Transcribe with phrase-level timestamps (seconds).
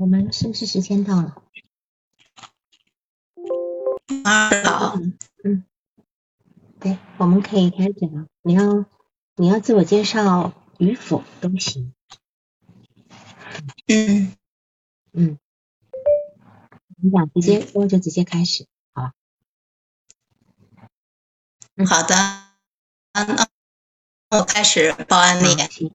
[0.00, 1.42] 我们是不是时间到了？
[4.24, 4.94] 啊，好，
[5.44, 5.62] 嗯，
[6.80, 8.26] 对，我们可以开始了。
[8.40, 8.86] 你要
[9.36, 11.92] 你要自我介绍与否都行。
[13.88, 14.34] 嗯
[15.12, 15.38] 嗯，
[16.96, 19.12] 你想直接说就直接开始，好吧？
[21.76, 23.22] 嗯好的，啊，
[24.30, 25.60] 那我开始报案例。
[25.60, 25.92] 好行，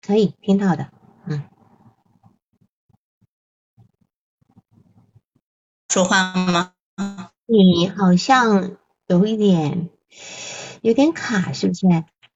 [0.00, 0.90] 可以听到的。
[5.90, 6.74] 说话吗？
[7.46, 9.88] 你好像有一点
[10.82, 11.86] 有点卡，是不是？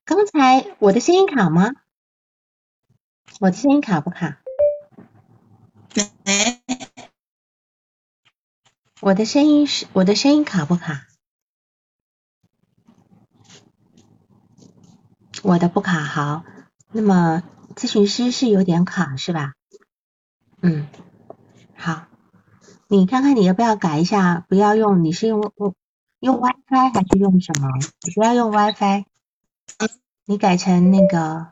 [0.07, 1.73] 刚才我的声音卡吗？
[3.41, 4.39] 我的声音卡不卡？
[6.25, 6.63] 没，
[9.01, 11.07] 我的声音是我的声音卡不卡？
[15.43, 16.43] 我的不卡，好。
[16.91, 17.43] 那么
[17.75, 19.53] 咨询师是有点卡是吧？
[20.63, 20.89] 嗯，
[21.77, 22.07] 好。
[22.93, 24.45] 你看看你要不要改一下？
[24.51, 25.75] 不要用，你是用用
[26.21, 27.71] 用 WiFi 还是用什么？
[28.03, 29.07] 你不要用 WiFi，
[30.27, 31.47] 你改成那个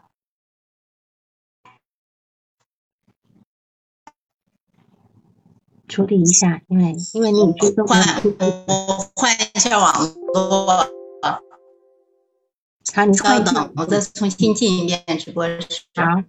[5.89, 9.95] 处理一下，因为因为你已经都换我换一下网
[10.35, 10.67] 络。
[12.93, 15.85] 好，你稍等，我再重新进一遍直播室。
[15.95, 16.23] 好。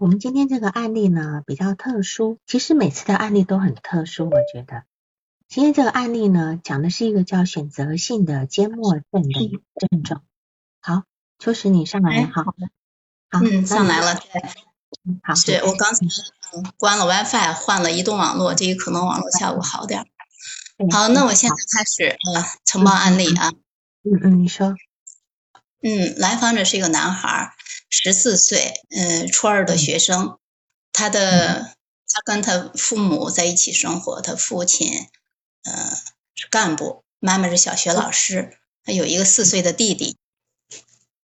[0.00, 4.84] 我们今天这个案例呢比较特殊，其实每次的案例都很特殊，我觉得。
[5.46, 10.22] 今天这个案例呢讲的是一个叫选择性的缄默症的症状。
[10.80, 11.02] 好，
[11.38, 12.54] 秋实你上来好，好，
[13.30, 14.42] 好，嗯，上来了，对，
[15.22, 20.06] 好，是我刚才嗯关了 WiFi，换了移动网络，这个可能网络效果好点儿。
[20.90, 23.52] 好，那我现在开始呃承包案例啊。
[24.02, 24.74] 嗯嗯，你说。
[25.82, 27.54] 嗯，来访者是一个男孩，
[27.90, 30.38] 十四岁，嗯，初二的学生。
[30.92, 31.74] 他的
[32.08, 35.08] 他跟他父母在一起生活，他父亲
[35.62, 35.96] 嗯
[36.34, 40.16] 是干部，妈妈是小学老师，他有一个四岁的弟弟。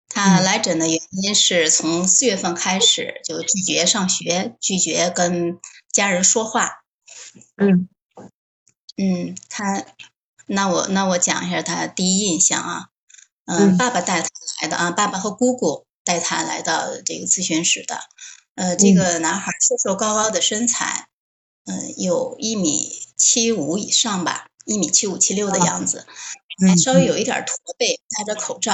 [0.09, 5.59] 他来诊的原因是从四月份开始就拒绝上学，拒绝跟
[5.91, 6.83] 家人说话。
[7.55, 7.89] 嗯
[8.95, 9.85] 嗯，他
[10.45, 12.89] 那我那我讲一下他第一印象啊。
[13.45, 14.29] 嗯，爸爸带他
[14.61, 17.99] 来的啊，爸爸和姑姑带他来到这个咨询室的。
[18.55, 21.09] 呃，这个男孩瘦瘦高高的身材，
[21.65, 26.07] 嗯，有一米七五以上吧，一米七五七六的样子，
[26.65, 28.73] 还稍微有一点驼背，戴着口罩。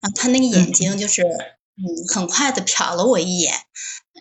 [0.00, 3.54] 啊，他那个眼睛就是，嗯，很快的瞟了我一眼，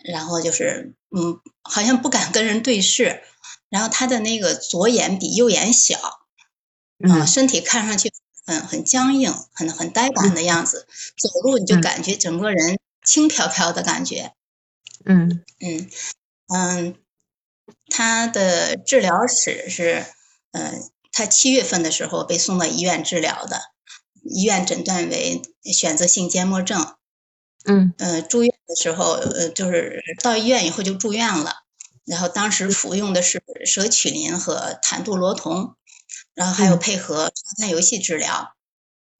[0.03, 3.23] 然后就是，嗯，好像不敢跟人对视。
[3.69, 5.97] 然后他的那个左眼比右眼小，
[7.09, 8.11] 啊，身体看上去。
[8.51, 14.33] 很很僵硬，很很呆板的样子，走路你就感觉整个人轻飘飘的感觉。
[15.05, 15.89] 嗯嗯
[16.53, 16.95] 嗯，
[17.87, 20.05] 他的治疗史是，
[20.51, 23.61] 嗯，他七月份的时候被送到医院治疗的，
[24.23, 26.95] 医院诊断为选择性缄默症。
[27.63, 31.63] 嗯呃，住院的时候，呃，就是到医院以后就住院了，
[32.05, 35.75] 然后当时服用的是舍曲林和坦度罗酮。
[36.33, 38.55] 然后还有配合沙滩游戏治疗，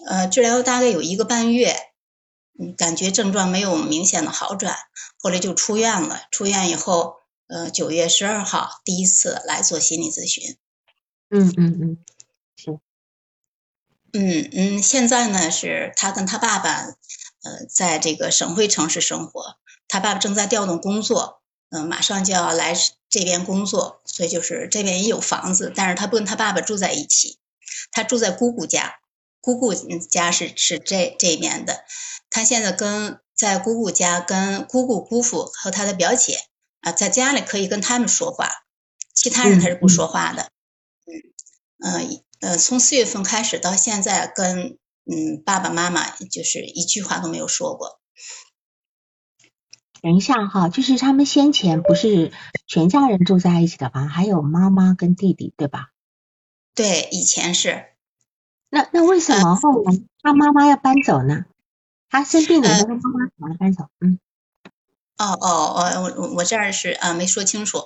[0.06, 1.76] 呃，治疗大概有一个半月，
[2.60, 4.78] 嗯，感觉症状没有明显的好转，
[5.18, 6.28] 后来就出院了。
[6.32, 7.18] 出院以后，
[7.48, 10.58] 呃，九月十二号第一次来做心理咨询。
[11.30, 11.98] 嗯嗯嗯，
[12.56, 12.80] 是。
[14.14, 16.82] 嗯嗯，现在呢是他跟他爸爸，
[17.44, 21.41] 呃，在这个省会城市生活，他爸爸正在调动工作，
[21.72, 22.76] 嗯，马上就要来。
[23.14, 27.40] 这边工作，所以就是这边也有房子，但是他不跟他爸爸住在一起，
[27.92, 29.02] 他住在姑姑家，
[29.42, 31.84] 姑姑家是是这这边的，
[32.30, 36.40] 他现在跟在姑姑家跟姑姑姑父和他的表姐
[36.80, 38.50] 啊，在家里可以跟他们说话，
[39.14, 40.50] 其他人他是不说话的，
[41.84, 48.00] 嗯嗯呃，从四月份开始到现在跟嗯，爸爸妈妈就是一句话都没有说过。
[50.02, 52.32] 等一下哈，就是他们先前不是
[52.66, 54.08] 全家人住在一起的吗？
[54.08, 55.90] 还有妈妈跟弟弟，对吧？
[56.74, 57.86] 对，以前是。
[58.70, 59.94] 那那为什么后来
[60.24, 61.46] 他妈妈要搬走呢？
[62.10, 63.90] 他生病了，他妈妈怎么搬走？
[64.00, 64.20] 嗯。
[65.18, 67.84] 哦哦哦，我我我这儿是啊，没说清楚。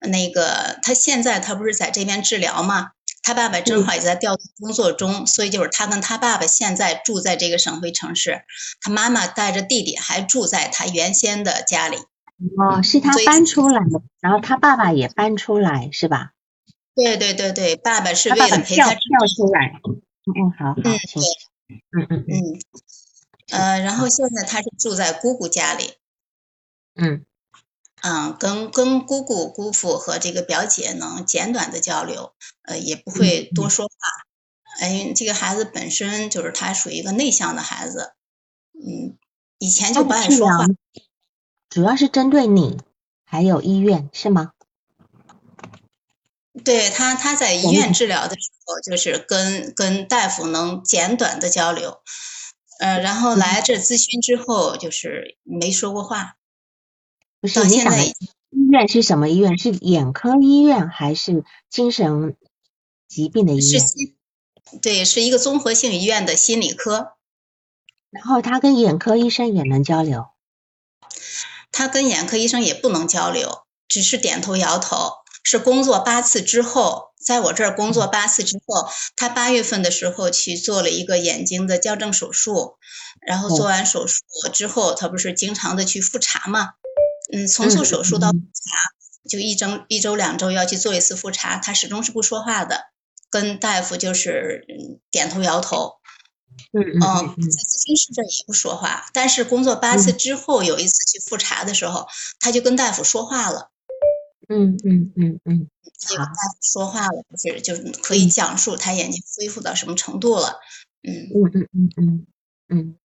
[0.00, 2.90] 那个他现在他不是在这边治疗吗？
[3.24, 8.42] 他爸爸正好也在调动工作中，所以就是他跟他爸爸现在住在这个省会城市，
[8.82, 11.96] 他妈妈带着弟弟还住在他原先的家里。
[12.58, 16.32] 哦，是他搬出来的，然后他爸爸也搬出来，是吧？
[16.94, 19.00] 对对对对，爸爸是为了陪他跳
[19.34, 19.80] 出来。
[20.26, 21.22] 嗯，好，嗯，行，
[21.96, 22.60] 嗯嗯嗯，
[23.50, 25.94] 呃，然后现在他是住在姑姑家里。
[26.94, 27.24] 嗯。
[28.06, 33.92] 嗯，跟跟姑姑、姑父和这个表姐能简短的交流，呃，也不会多说话。
[34.78, 38.12] 哎，这个孩子本身就是他属于一个内向的孩子，
[38.74, 39.16] 嗯，
[39.56, 40.66] 以前就不爱说话。
[41.70, 42.78] 主要是针对你，
[43.24, 44.52] 还有医院是吗？
[46.62, 52.02] 对他，他在医院治疗的时候，就是跟跟大夫能简短的交流，
[52.80, 56.36] 呃，然后来这咨询之后，就是没说过话。
[57.44, 58.14] 不是你讲的医
[58.72, 59.58] 院是什么医院？
[59.58, 62.36] 是眼科医院还是精神
[63.06, 63.82] 疾病的医院？
[64.80, 67.16] 对，是一个综合性医院的心理科。
[68.08, 70.28] 然后他跟眼科医生也能交流？
[71.70, 75.12] 他跟眼科医生也不能交流，只是点头摇头。
[75.42, 82.78] 是工作八次之后，在我这儿工作八次之后，他八月份的时候去做了一个眼睛的矫正手术，
[83.20, 86.70] 然后做完手术之后，他不是经常的去复查吗？
[87.32, 92.84] 嗯，从做手术到复查，就一周一周两周要去做一次复查，他始终是不说话的，
[93.30, 94.66] 跟大夫就是
[95.10, 95.94] 点头摇头。
[96.72, 102.06] 嗯嗯在咨询室这也不说话，但是工作八次之后有一次去复查的时候，
[102.38, 103.70] 他就跟大夫说话了。
[104.48, 105.68] 嗯嗯嗯嗯，
[105.98, 110.60] 就跟大夫说话了，就是就是可以讲述他眼睛恢复到什么程度了。
[111.02, 112.26] 嗯嗯嗯嗯嗯
[112.68, 112.96] 嗯。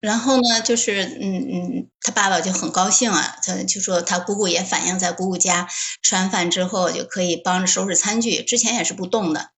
[0.00, 5.68] 然后呢，就是嗯嗯，他爸爸就很高兴啊，他就说他姑姑也反映在姑姑家
[6.02, 9.50] 吃完饭之后就可以帮着收拾餐具，之前也是不动的，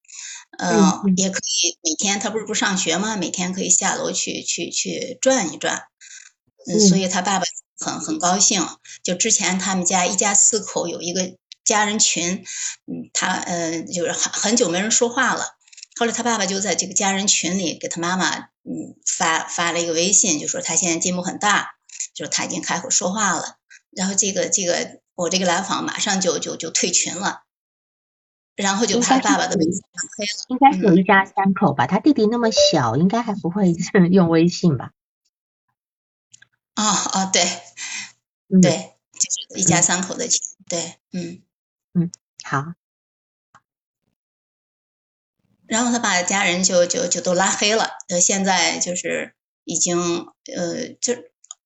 [0.58, 3.16] 嗯，也可以每天他不是不上学吗？
[3.16, 5.82] 每天可以下楼去去去转一转，
[6.66, 7.44] 嗯，所以他爸爸
[7.78, 8.66] 很很高兴。
[9.02, 11.34] 就之前他们家一家四口有一个
[11.64, 12.44] 家人群，
[12.86, 15.56] 嗯，他嗯就是很很久没人说话了。
[16.00, 21.74] 后来他爸爸就在这个家人群里给他妈妈，嗯，发发了一个微信，就说他现在进步很大，
[22.14, 23.58] 就是他已经开口说话了。
[23.90, 27.42] 然后这个这个我这个来访马上就就就退群了，
[28.56, 30.46] 然后就把爸爸的微信拉黑了。
[30.48, 31.86] 应该是有一家三口吧？
[31.86, 33.74] 他弟弟那么小，应该还不会
[34.10, 34.92] 用微信吧？
[36.76, 36.82] 哦
[37.12, 37.42] 哦，对，
[38.62, 41.42] 对，就是一家三口的群，对，嗯
[41.92, 42.10] 嗯，
[42.42, 42.72] 好。
[45.70, 51.14] 然后他把家人就就就都拉黑了，呃，现在就是已经呃，就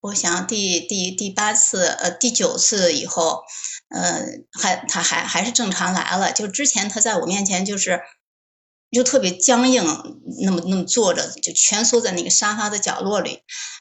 [0.02, 3.44] 我想第第第八次呃第九次以后，
[3.88, 8.02] 呃，还他还还是正常来了，就之前他在我面前就是
[8.90, 9.82] 就特别僵硬，
[10.42, 13.40] 那么那么坐着，就蜷缩在那个沙发的角落里，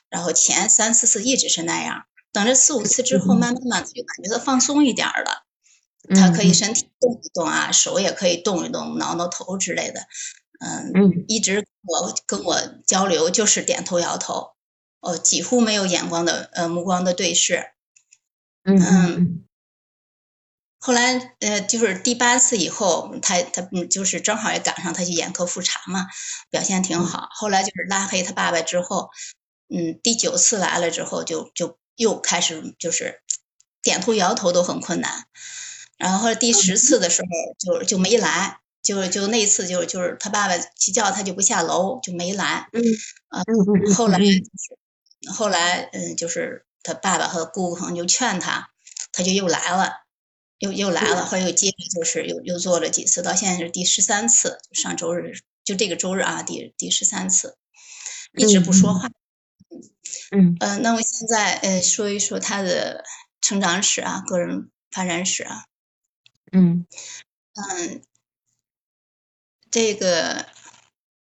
[0.09, 5.43] 然后前三四次一直是那样，等这四五次之后，慢慢慢就感觉到放松一点了。
[6.09, 10.07] 他可以身体动一动啊，手也可以动一动，挠挠头之类的。
[10.59, 14.53] 嗯，一直我跟我交流就是点头摇头，
[15.01, 17.71] 哦，几乎没有眼光的呃目光的对视。
[18.63, 19.43] 嗯，
[20.79, 26.07] 后来呃就是第八次以后，他他嗯就是正好也赶上他去眼科复查嘛，
[26.49, 27.27] 表现挺好。
[27.31, 29.09] 后来就是拉黑他爸爸之后，
[29.67, 33.21] 嗯，第九次来了之后就就又开始就是
[33.81, 35.27] 点头摇头都很困难。
[35.97, 37.27] 然后第十次的时候
[37.59, 42.67] 就就没来，就就那次就就是他爸爸去叫他就不下楼就没来。
[42.73, 42.83] 嗯
[43.29, 43.43] 啊，
[43.95, 44.19] 后来
[45.31, 48.71] 后来嗯就是他爸爸和姑姑可能就劝他，
[49.11, 50.03] 他就又来了，
[50.59, 57.55] 又又来了，后来又接着就是又又做了几次，到现在是第十三次，上周日就这个周日啊，第第十三次，
[58.35, 59.09] 一直不说话。
[60.31, 63.03] 嗯呃，那我现在呃说一说他的
[63.39, 65.65] 成长史啊，个人发展史啊。
[66.53, 66.85] 嗯。
[67.55, 68.01] 嗯，
[69.69, 70.45] 这个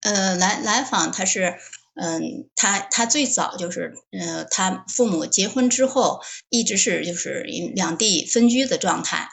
[0.01, 1.59] 呃来来访他是
[1.95, 7.43] 嗯他他最早就是呃他父母结婚之后一直是就是
[7.75, 9.31] 两地分居的状态，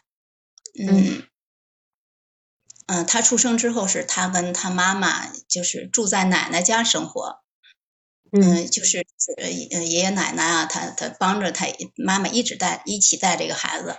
[0.80, 1.24] 嗯，
[2.88, 7.42] 嗯，他出生之后是他跟他妈妈就是住在奶奶家生活，
[8.32, 9.06] 嗯，就是
[9.38, 13.98] 呃爷爷奶奶啊，他他帮着他妈妈一直带一起带这个孩子，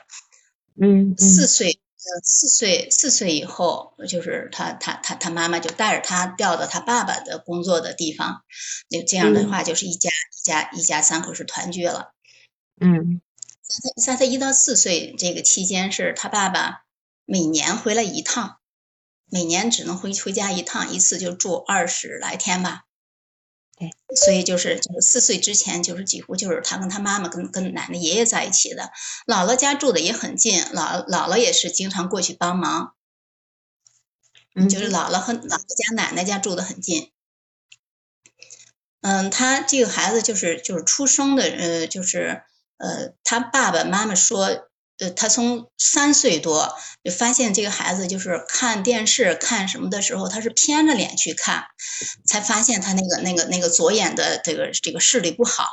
[0.80, 1.85] 嗯，四岁呃
[2.22, 8.44] 四岁四岁以后，就是他他他他妈妈就带着他调到他爸爸的工作的地方，
[8.88, 12.12] 那这样的话就是一家一家一家三口是团聚了，
[12.80, 13.20] 嗯，
[13.62, 16.84] 在他在他一到四岁这个期间是他爸爸
[17.24, 18.58] 每年回来一趟。
[19.28, 22.84] 每年只能回回家一趟，一次就住二十来天吧。
[23.78, 28.90] 对，所以就是就是四岁之前，就是几乎就是他跟他妈妈跟跟奶奶爷爷在一起的。
[29.26, 32.94] 姥姥家住的也很近，姥姥姥也是经常过去帮忙。
[34.54, 37.12] 嗯，就是姥姥和姥姥家奶奶家住的很近。
[39.02, 42.42] 嗯，他这个孩子就是就是出生的，呃，就是
[42.78, 44.65] 呃，他爸爸妈妈说。
[44.98, 46.74] 呃，他从三岁多
[47.04, 51.64] 就发现这个孩子就是看电视看什么的时候，他是偏着脸去看，
[52.26, 55.66] 才发现他那个那个那个左眼的这个这个视力不好。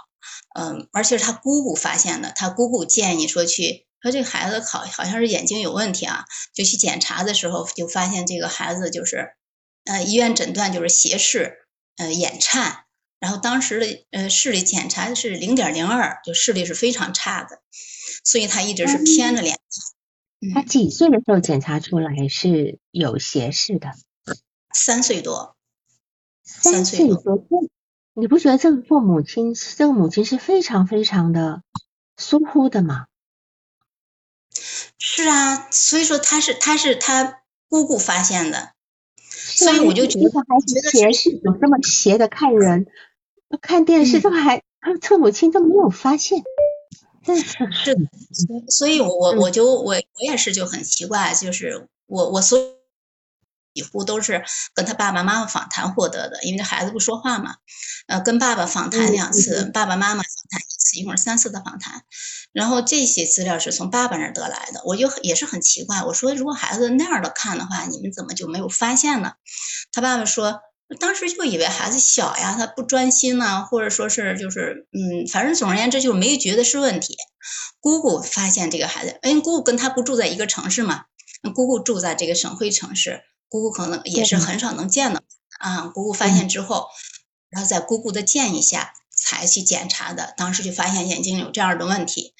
[0.55, 9.31] 嗯，而且是他姑姑发现的，他姑姑建议说去说这孩子好好像是眼睛有问题啊，就去检查的时候就发现这个孩子就是
[9.85, 11.65] 呃医院诊断就是斜视，
[11.97, 12.83] 呃眼颤，
[13.19, 17.61] 然后当时的呃视力检查的是零点零二，就视力是非常差的。
[18.23, 19.59] 所以他一直是偏着脸。
[20.53, 23.91] 他几岁的时候检查出来是有斜视的？
[24.73, 25.55] 三岁多。
[26.43, 27.43] 三岁多。
[28.15, 31.63] 你不觉得这个做母亲，这个母亲是非常非常的
[32.17, 33.07] 疏忽的吗？
[34.99, 38.73] 是啊，所以说他是他是他姑姑发现的，
[39.27, 42.85] 所以我就觉得还是斜视，有这么斜的看人，
[43.61, 44.63] 看电视，这还
[45.01, 46.43] 这母亲都没有发现。
[47.25, 48.01] 是的，
[48.69, 52.59] 所以，我我我就我我也是就很奇怪，就是我我所
[53.73, 57.55] 几乎都是跟他爸爸妈妈访谈获得的，因为这孩子不说话嘛，
[58.07, 62.03] 呃，跟爸爸访谈两次，爸爸妈妈访谈一次，一共三次的访谈，
[62.51, 69.33] 然后这些资料是从爸爸那儿得来的，我就也是很奇怪，我说如果孩子那样的看的话，你们怎么就没有发现呢？
[69.91, 70.59] 他爸爸说。
[70.99, 77.15] 当时就以为孩子小呀，他不专心呢，或者说是就是嗯，反正总而言之就没觉得是问题。
[77.79, 81.05] 姑姑发现这个孩子，哎，姑姑跟他不住在一个城市嘛，
[81.55, 85.21] 姑姑住在这个省会城市，姑姑可能也是很少能见到
[85.59, 85.87] 啊。
[85.87, 86.87] 姑姑发现之后，
[87.49, 92.33] 然后在姑姑的建议下才去检查的，当时就发现眼睛有这样的问题，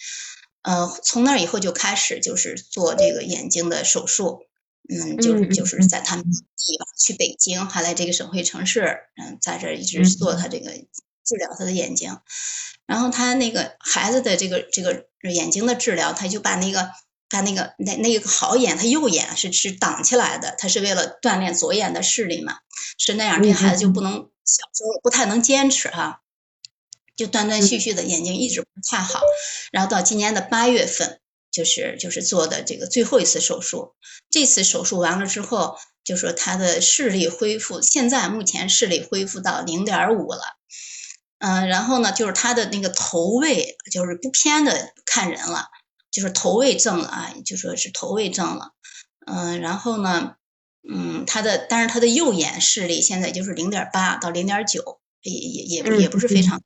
[0.61, 4.45] 呃，从那以后就开始就是做这个眼睛的手术。
[4.89, 8.81] 嗯，就是就是在他们地方去北京，还来这个省会城市，
[9.15, 10.71] 嗯，在这一直做他这个
[11.23, 12.19] 治疗他的眼睛。
[12.85, 16.91] 然后他那个孩子的这个这个眼睛的治疗，他就把那个
[17.29, 22.57] 他那个那那个好眼，他右眼是是挡起来的，他是为了锻炼左眼的视力嘛，
[22.97, 26.19] 是那样，这孩子就不能小时候不太能坚持哈，
[27.15, 29.21] 就断断续续的眼睛一直不太好。
[29.71, 31.21] 然后到今年的八月份。
[31.53, 33.93] 就是就是做的这个最后一次手术，
[34.31, 40.41] 这次手术完了之后，就说他的视力恢复，现在目前视力恢复到零点五了，
[41.37, 45.67] 嗯，然后呢，就是他的那个头位就是不偏的看人了，
[46.09, 48.71] 就是头位正了啊，就说是头位正了，
[49.27, 50.35] 嗯，然后呢，
[50.89, 56.63] 嗯，他的但是他的右眼视力现在就是零点八到零点九，也也也也不是非常，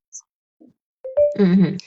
[1.38, 1.77] 嗯嗯。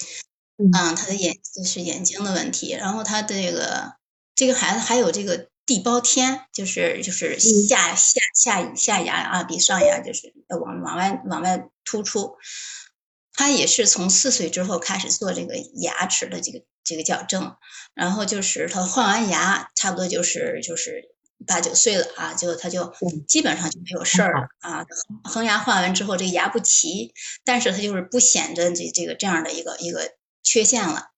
[0.63, 3.95] 嗯，他的眼就是眼睛的问题，然后他这个
[4.35, 12.37] 这个孩子还有这个地包天，就是就是下下下下牙啊比上牙就是往往外往外突出，
[13.33, 17.57] 他也是从四岁之后开始做这个牙齿的这个这个矫正，
[17.95, 21.09] 然后就是他换完牙，差不多就是就是
[21.47, 22.93] 八九岁了啊，就他就
[23.27, 24.85] 基本上就没有事儿了啊，
[25.25, 27.15] 恒牙换完之后这个牙不齐，
[27.47, 30.20] 但是他就是不显着这这个这样的一个一个。
[30.43, 31.11] 缺陷了，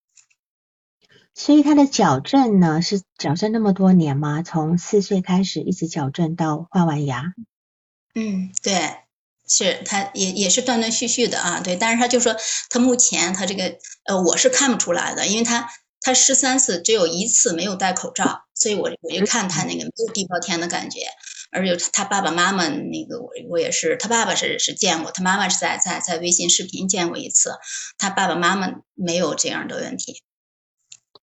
[1.35, 4.43] 所以他的矫正呢是矫正那么多年吗？
[4.43, 7.33] 从四岁开始一直矫正到换完牙？
[8.14, 8.97] 嗯，对，
[9.49, 12.37] 是他也也是断断续续的啊，对，但是他就说
[12.69, 21.00] 他目前他这个呃我是看不出来的，因为他他十三次只有一次没有戴口罩，所以我我就看他那个没有地包天的感觉。
[21.52, 27.59] 而且他爸爸妈妈那个我我也是，他爸爸是是见过，他妈妈是在在在微信视频见过一次，
[27.99, 30.23] 他爸爸妈妈没有这样的问题。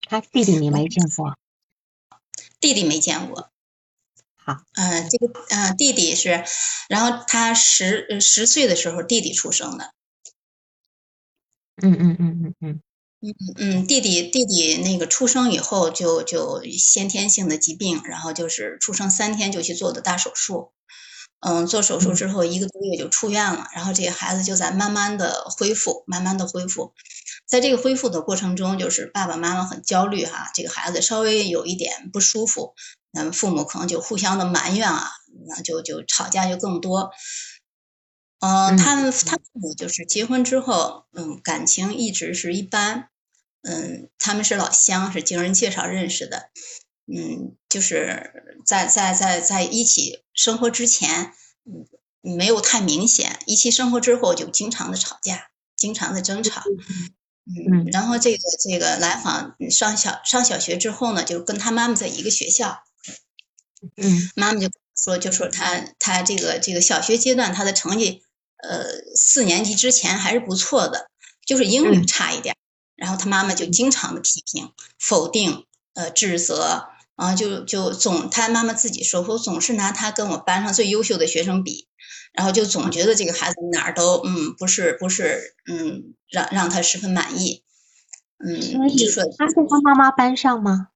[0.08, 1.36] 他弟弟你没见过？
[2.60, 3.50] 弟弟没见过。
[4.36, 6.44] 好，嗯，这个嗯弟弟是，
[6.88, 9.92] 然后他十十岁的时候弟弟出生的。
[11.82, 12.82] 嗯嗯嗯嗯嗯。
[13.22, 20.72] 嗯嗯，弟弟弟弟那个出生以后就就先天性的疾病，然后就是出生三天就去做的大手术。
[21.40, 26.94] 嗯，做手术之后一个多月就出院了，然后这个孩子就在慢慢的恢复，慢慢的恢复。
[27.46, 32.74] 在这个恢复的过程中，就是爸爸妈妈很焦虑哈，这个孩子稍微有一点不舒服，
[33.10, 35.10] 那么父母可能就互相的埋怨啊，
[35.48, 37.10] 那就就吵架就更多。
[38.40, 43.08] 嗯，他们他父母就是结婚之后，嗯，感情一直是一般。
[43.62, 46.50] 嗯，他们是老乡，是经人介绍认识的。
[47.06, 51.34] 嗯，就是在在在在一起生活之前，
[51.66, 51.86] 嗯，
[52.22, 53.38] 没有太明显。
[53.44, 56.62] 一起生活之后，就经常的吵架，经常的争吵。
[57.44, 62.82] 嗯，然后这个这个来访上小上小学之后呢，就跟他妈妈在一个学校。
[63.96, 68.22] 嗯，妈妈就说就说他他这个这个小学阶段他的成绩，
[68.62, 68.84] 呃，
[69.16, 71.08] 四年级之前还是不错的，
[71.46, 72.56] 就是英语差一点。
[72.96, 76.88] 然后他妈妈就经常的批评、否定、呃指责。
[77.16, 81.86] 啊，就就总他妈妈自己说，我总是拿他跟我班上最优秀的学生比，
[82.32, 87.62] 然后就总觉得这个孩子哪儿都嗯不是不是嗯让让他十分满意，
[88.38, 90.88] 嗯，就说他在他妈妈班上吗？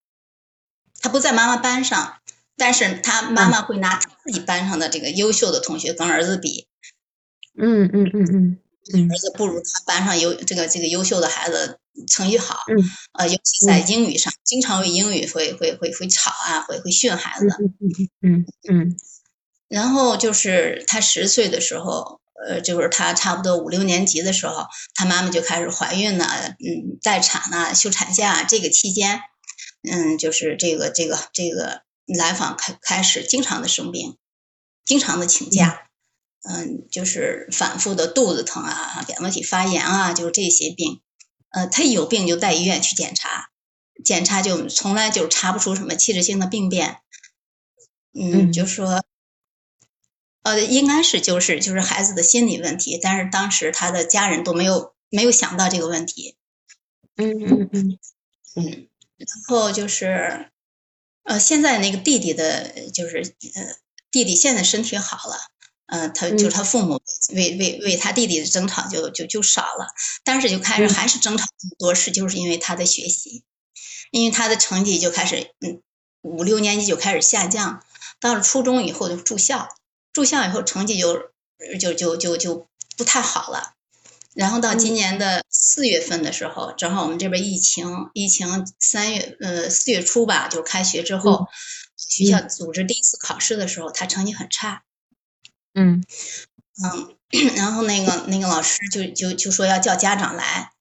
[0.99, 2.17] 他不在妈妈班上，
[2.57, 6.69] 但是他妈妈会拿自己班上的这个优秀的同学跟儿子比，
[7.57, 8.59] 嗯嗯嗯
[8.93, 11.79] 嗯，儿子不如他班上优这个这个优秀的孩子。
[12.09, 12.59] 成绩好，
[13.13, 17.47] 呃，尤其在英语上，经常为英语会会会会吵啊，会会训孩子。
[17.81, 18.97] 嗯嗯嗯。
[19.69, 26.27] 然后就是他十岁的时候，呃，就是他差不多五六年级的时候，他妈妈就开始怀孕了，
[26.59, 28.43] 嗯，待产了，休产假。
[28.43, 29.21] 这个期间，
[29.89, 34.17] 嗯，就是这个这个这个来访开开始经常的生病，
[34.85, 35.84] 经常的请假，
[36.47, 41.01] 嗯，就是反复的肚子疼啊，扁桃体发炎啊，就是这些病。
[41.49, 43.49] 呃，他一有病就带医院去检查，
[44.05, 46.99] 检查就从来就查不出什么器质性的病变，
[48.13, 49.03] 嗯，就说，
[50.43, 56.37] 呃，应该是就是就是孩子的心理问题，但是当时他的家人都没有没有想到这个问题，
[57.17, 57.99] 嗯嗯嗯
[58.57, 60.51] 嗯，然后就是，
[61.23, 63.77] 呃，现在那个弟弟的，就是呃，
[64.11, 65.37] 弟弟现在身体好了。
[65.87, 67.01] 嗯，他就是他父母
[67.35, 69.87] 为为为他弟弟的争吵就就就少了，
[70.25, 73.45] 但是就开始还是争吵这么多事，就是因为他的学习，
[74.11, 75.83] 因为他的成绩就开始嗯
[76.23, 77.85] 五六年级就开始下降，
[78.19, 79.69] 到了初中以后就住校，
[80.13, 81.31] 住校以后成绩就
[81.79, 82.67] 就就就就
[82.97, 83.75] 不太好了，
[84.35, 91.47] 然后到今年的四月份的时候，正好我们这边疫情疫情三月呃四月初吧，就开学之后，
[91.99, 94.83] 学校组织第一次考试的时候，他成绩很差。
[95.75, 96.03] 嗯。
[96.83, 97.17] 嗯，
[97.55, 100.73] 然后那个那个老师就就就说要叫家长来，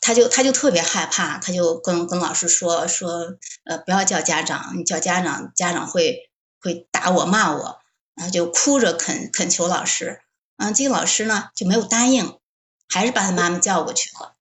[0.00, 6.28] 他就他就特别害怕，他就跟跟老师说说呃不要叫家长，你叫家长家长会
[6.60, 7.78] 会打我骂我，
[8.16, 10.22] 然后就哭着恳恳求老师，
[10.56, 12.40] 嗯，这个老师呢就没有答应，
[12.88, 14.34] 还是把他妈妈叫过去了，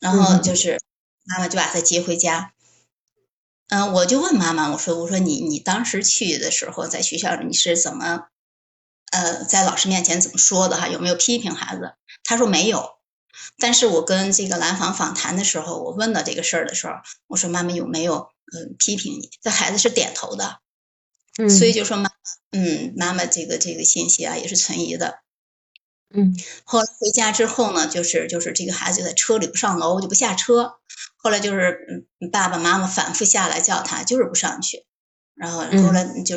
[0.00, 0.80] 然后就是
[1.26, 2.54] 妈妈就把他接回家，
[3.68, 8.28] 嗯，我就问妈妈，我说我说你你当时去的时候在学校你是怎么？
[9.12, 10.88] 呃，在老师面前怎么说的哈？
[10.88, 11.94] 有没有批评孩子？
[12.24, 12.96] 他说没有。
[13.58, 16.94] 但是我跟这个蓝房访谈的时候，我问到这个事儿的时候，
[17.26, 19.30] 我说妈妈有没有嗯批评你？
[19.42, 20.58] 这孩子是点头的，
[21.38, 22.10] 嗯，所以就说妈，
[22.50, 25.20] 嗯，妈妈这个这个信息啊也是存疑的，
[26.14, 26.34] 嗯。
[26.64, 30.74] 后来回家之后呢，就是就是这个孩子就在车里不上楼就不下车，
[31.16, 34.86] 后来就是嗯爸爸妈妈反复下来叫他，就是不上去，
[35.34, 36.36] 然后后来就。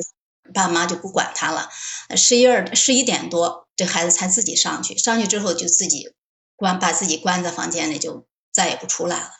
[0.54, 1.70] 爸妈就不管他了，
[2.16, 4.98] 十一二十一点多，这孩子才自己上去。
[4.98, 6.14] 上去之后就自己
[6.56, 9.32] 关，把自己关在房间里，就再也不出来了。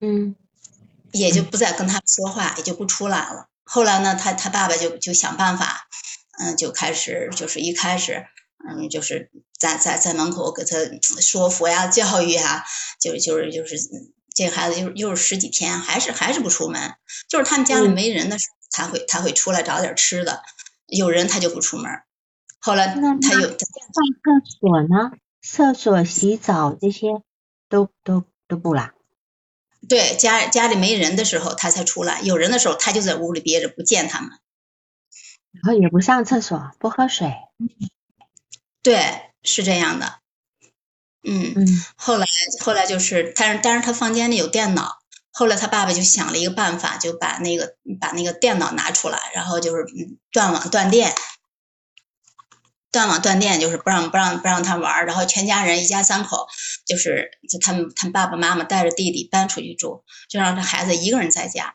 [0.00, 0.36] 嗯，
[1.12, 3.48] 也就不再跟他说话，也就不出来了。
[3.64, 5.88] 后来呢，他他爸爸就就想办法，
[6.38, 8.26] 嗯，就开始就是一开始，
[8.68, 10.76] 嗯，就是在在在门口给他
[11.20, 12.64] 说服呀、教育呀，
[13.00, 13.76] 就就是就是
[14.34, 16.94] 这孩子又又是十几天，还是还是不出门，
[17.28, 18.56] 就是他们家里没人的时候。
[18.76, 20.42] 他会他会出来找点吃的，
[20.86, 21.90] 有人他就不出门。
[22.60, 27.22] 后来他又上厕所呢，厕所、洗澡这些
[27.70, 28.92] 都都都不啦。
[29.88, 34.30] 对，家家里没人的时候他才出来，有人的时候他就在屋里憋着不见他们。
[35.52, 37.32] 然后也不上厕所，不喝水。
[38.82, 40.18] 对，是这样的。
[41.22, 41.66] 嗯嗯。
[41.96, 42.26] 后来
[42.60, 44.98] 后来就是，但是但是他房间里有电脑。
[45.38, 49.84] 后来他爸爸就想了一个办法，就把那个把那个电脑拿出来，然后就是
[50.32, 51.12] 断网断电，
[52.90, 56.46] 断网断电就是不让不让不让他玩儿，然后全家人一家三口
[56.86, 61.74] 就是就他们他爸爸妈妈带着弟弟搬出去住，就让这孩子一个人在家，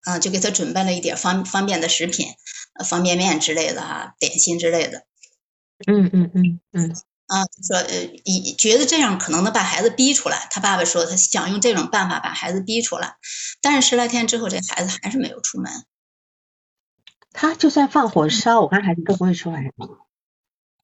[0.00, 2.34] 啊，就给他准备了一点方方便的食品，
[2.84, 5.06] 方便面之类的哈，点心之类的。
[5.86, 6.96] 嗯嗯嗯嗯。
[7.32, 10.48] 啊，说呃，以觉得这样可能能把孩子逼出来。
[10.50, 13.16] 他爸爸说他想用这种办法把孩子逼出来，
[13.62, 15.72] 但是十来天之后，这孩子还是没有出门。
[17.32, 19.72] 他就算放火烧，我看孩子都不会出来。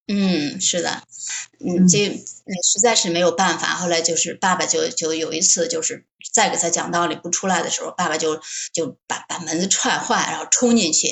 [0.07, 1.03] 嗯，是的，
[1.61, 1.99] 嗯，这
[2.65, 3.75] 实在是没有办法。
[3.75, 8.41] 后来就是爸爸就就有一次就是再给他讲道理不出来的时候，爸爸就
[8.73, 11.09] 就把把门子踹坏，然后冲进去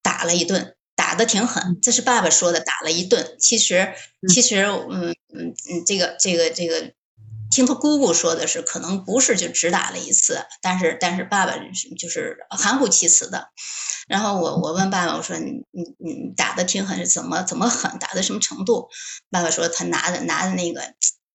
[0.00, 0.76] 打了一顿。
[1.00, 3.34] 打的挺狠，这是爸爸说的，打了一顿。
[3.38, 3.94] 其实，
[4.28, 6.92] 其实，嗯嗯嗯，这个这个这个，
[7.50, 11.54] 听他姑姑说的是，可能不是就只打了一次，但是但是爸爸
[11.98, 13.48] 就是含糊其辞的。
[14.08, 17.98] 然后我我问爸爸，我说你你你打的挺狠，是怎么怎么狠？
[17.98, 18.90] 打的什么程度？
[19.30, 20.82] 爸爸说他拿的拿的那个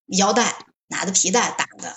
[0.05, 1.95] 腰带，拿的皮带打的。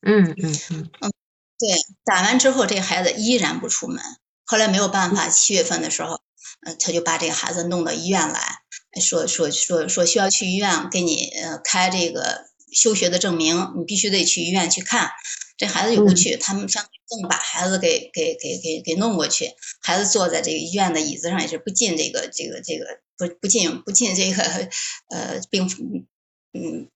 [0.00, 1.12] 嗯嗯嗯嗯，
[1.58, 1.68] 对，
[2.06, 4.02] 打完之后这孩子依然不出门。
[4.46, 6.23] 后来没有办法，七月份的时候。
[6.64, 8.40] 呃，他就把这个孩子弄到医院来，
[9.00, 15.10] 说说说说需要去医院给你呃开这个休学的证明，你必须得去医院去看。
[15.56, 19.52] 这孩子又不去，他们上更把孩子给给给给给弄过去。
[19.80, 24.42] 孩子坐在这个医院的椅子上，也是不进这个这个这个不不进不进这个
[25.10, 25.70] 呃病
[26.52, 26.88] 嗯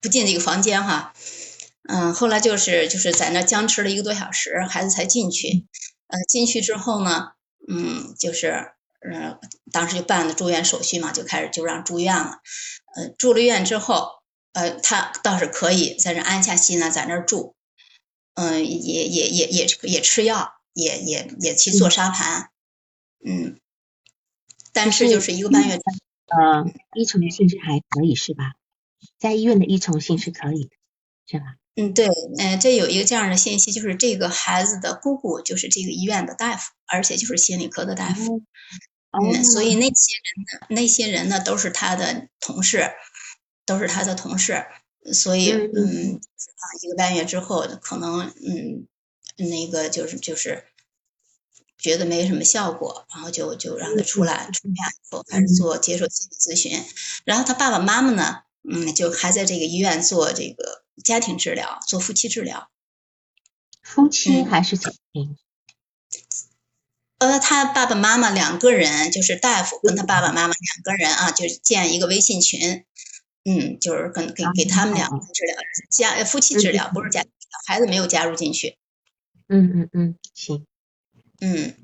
[0.00, 1.12] 不进这个房间哈。
[1.88, 5.66] 嗯，后来就是就是在那僵持了一个多小时，孩子才进去。
[6.06, 7.32] 呃，进去之后呢，
[7.68, 8.72] 嗯，就是。
[9.00, 9.38] 嗯，
[9.72, 12.40] 当时就办了住院手续嘛，就开始就让住院了。
[12.96, 17.54] 呃，住了院之后，呃，他倒是可以在这安下心来，在那儿住。
[18.34, 22.50] 嗯，也也也也也吃药，也也也去做沙盘。
[23.24, 23.58] 嗯，
[24.72, 25.74] 但是就是一个半月。
[25.74, 28.54] 呃，依从性是还可以是吧？
[29.18, 30.70] 在医院的依从性是可以的，
[31.26, 31.56] 是吧？
[31.80, 38.42] 嗯，对，嗯，这有一个这样的信息，就是这个孩子的姑姑就是这个医院的大夫，而且就是心理科的大夫。
[39.12, 42.90] 嗯，所以那些人呢，那些人呢都是他的同事，
[43.64, 44.66] 都是他的同事，
[45.12, 48.86] 所以嗯，啊，一个半月之后，可能嗯，
[49.36, 50.64] 那个就是就是
[51.78, 54.76] 觉得没什么效果，然后就就让他出来出院，
[55.10, 56.84] 后开始做接受心理咨询，
[57.24, 62.68] 然后他爸爸妈妈呢，嗯，就还在这个医院做这个家庭治疗，做夫妻治疗，
[63.82, 65.36] 夫妻还是家庭？
[67.18, 72.84] 呃，他爸爸妈妈两个人，就是大夫跟他爸爸妈妈两个人啊，就是建一个微信群，
[73.44, 75.56] 嗯，就是跟给给他们两个治疗，
[75.90, 77.32] 家夫妻治疗，不是家庭
[77.66, 78.76] 孩子没有加入进去。
[79.48, 80.66] 嗯嗯嗯，行。
[81.40, 81.74] 嗯。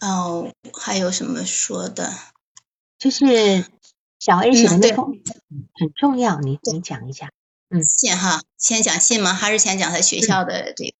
[0.00, 2.12] 哦，还有什么说的？
[2.98, 3.66] 就是
[4.22, 5.20] 小 A 写的那封
[5.74, 7.32] 很重要，你你讲一下。
[7.70, 9.34] 嗯，信哈，先讲信吗？
[9.34, 10.92] 还是先讲他学校的这个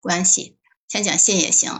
[0.00, 0.56] 关系？
[0.86, 1.72] 先讲信也行，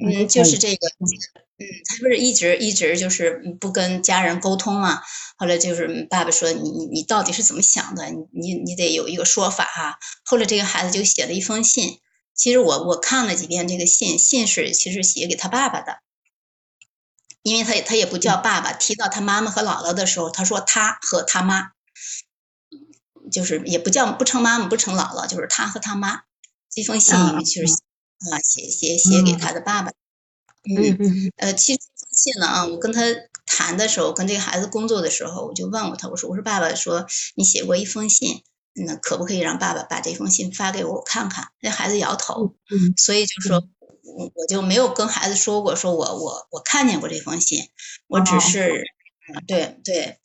[0.00, 5.02] 嗯，就是这个，嗯，他不是一直一直就是不跟家人沟通嘛。
[5.36, 8.08] 后来就是爸爸说你你你到底是怎么想的？
[8.08, 9.98] 你你你得有一个说法哈。
[10.24, 11.98] 后来这个孩子就写了一封信，
[12.34, 15.98] 其实我我看了几遍这个信，信是其实写给他爸爸的，
[17.44, 18.72] 因为他也他也不叫爸爸。
[18.72, 21.70] 提到他妈妈和姥姥的时候，他说他和他妈，
[23.30, 26.22] 就是也不叫不称妈妈不称姥姥，就是他和他妈。
[26.68, 27.72] 这封信就是。
[28.30, 29.90] 啊，写写写给他的爸爸。
[30.62, 33.02] 嗯嗯呃，其实这封信呢啊，我跟他
[33.44, 41.48] 谈的时候，跟这个孩子工作的时候，我就问过他，我说我说爸爸说你写过一封信，那可不可以让爸爸把这封信发给我看看？
[41.60, 42.54] 那孩子摇头。
[42.70, 42.94] 嗯。
[42.96, 43.68] 所以就说，
[44.04, 47.68] 我我就没有跟孩子说过，说我我我看见过这封信，
[48.06, 48.84] 我只是，
[49.46, 50.18] 对对，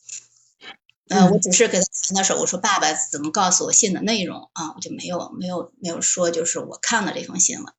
[1.08, 4.74] 嗯，我只是给他谈的时候，我说爸爸怎么告诉我信的内容啊？
[4.76, 7.74] 我就没有没有没有说，就是我看了这封信了。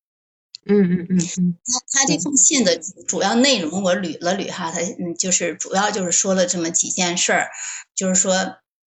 [0.64, 7.50] 嗯嗯嗯嗯，他他这封信的主要内容我捋了捋哈，他嗯就是主要就是说了这么几件事儿，
[7.96, 8.36] 就是说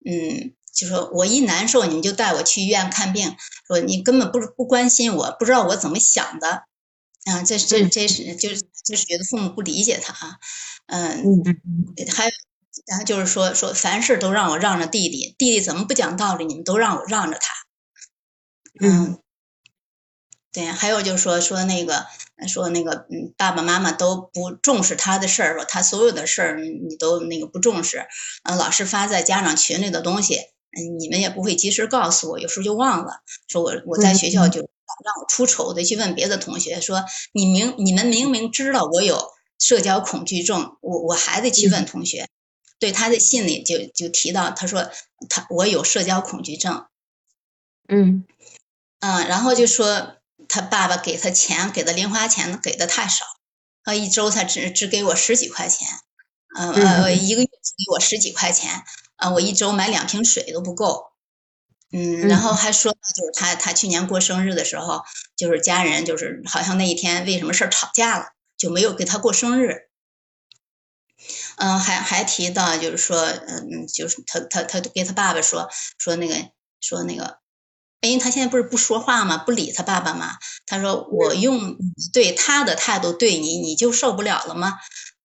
[0.04, 3.34] 嗯，就说我一难受你们就带我去医院看病，
[3.66, 6.62] 说你根本不不关心我，不知道我怎么想的，
[7.24, 10.38] 啊，这这这是就是就是觉得父母不理解他啊，
[10.86, 11.44] 嗯嗯
[11.96, 12.30] 嗯，还有
[12.86, 17.48] 然后就是说说凡事都让我让着弟弟，弟弟怎么不讲道理，你们都让我让着他，
[18.80, 19.18] 嗯。
[20.52, 22.06] 对，还有就是说说那个
[22.46, 28.06] 说那个嗯，爸爸妈妈都不重视他的事儿，说他所有的事儿你都那个不重视，
[28.44, 30.36] 嗯，老是发在家长群里的东西，
[30.78, 33.22] 嗯，你们也不会及时告诉我，有时候就忘了。
[33.48, 34.68] 说我我在学校就
[35.04, 42.28] 让我出丑的去问别的同学，说你明你们明明知道我有社交恐惧症，我我还得去问同学，
[42.78, 44.90] 对他的信里就就提到，他说
[45.28, 46.86] 他我有社交恐惧症，
[47.88, 48.24] 嗯。
[49.00, 50.16] 嗯，然后就说
[50.48, 53.26] 他爸爸给他钱，给的零花钱给的太少，
[53.82, 55.86] 他一周他只只给我十几块钱，
[56.56, 58.82] 呃呃一个月只给我十几块钱，
[59.16, 61.12] 啊我一周买两瓶水都不够。
[61.94, 65.02] 嗯，然后还说就是他他去年过生日的时候，
[65.36, 69.82] 就是家人就是好像那一天为什么事儿吵架了，就没有给他过生日。
[71.56, 76.34] 嗯，还还提到就是说，嗯，就是他他他给他爸爸说说那个
[76.80, 77.38] 说那个，
[78.00, 79.38] 因为他现在不是不说话吗？
[79.38, 80.36] 不理他爸爸吗？
[80.66, 81.76] 他说我用
[82.12, 84.80] 对他的态度对你，你就受不了了吗？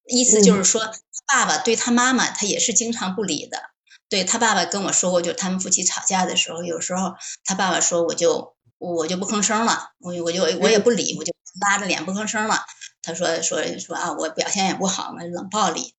[0.07, 0.81] 意思就是说，
[1.27, 3.71] 爸爸对他妈妈，他也是经常不理的。
[4.09, 7.13] 对他爸爸跟我说过，就他们夫妻吵架的时候，有时候
[7.45, 12.59] 他爸爸说我就我就不吭声了，我我就我也不理，我就拉着脸不吭声了。
[13.01, 15.93] 他说说说啊，我表现也不好嘛，冷暴力。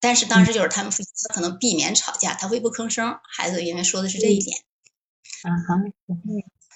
[0.00, 3.18] 但是当时就是他们夫妻，他可能避免吵架，他会不吭声。
[3.36, 4.56] 孩子因为说的是这一点。
[5.42, 6.16] 嗯哼，嗯，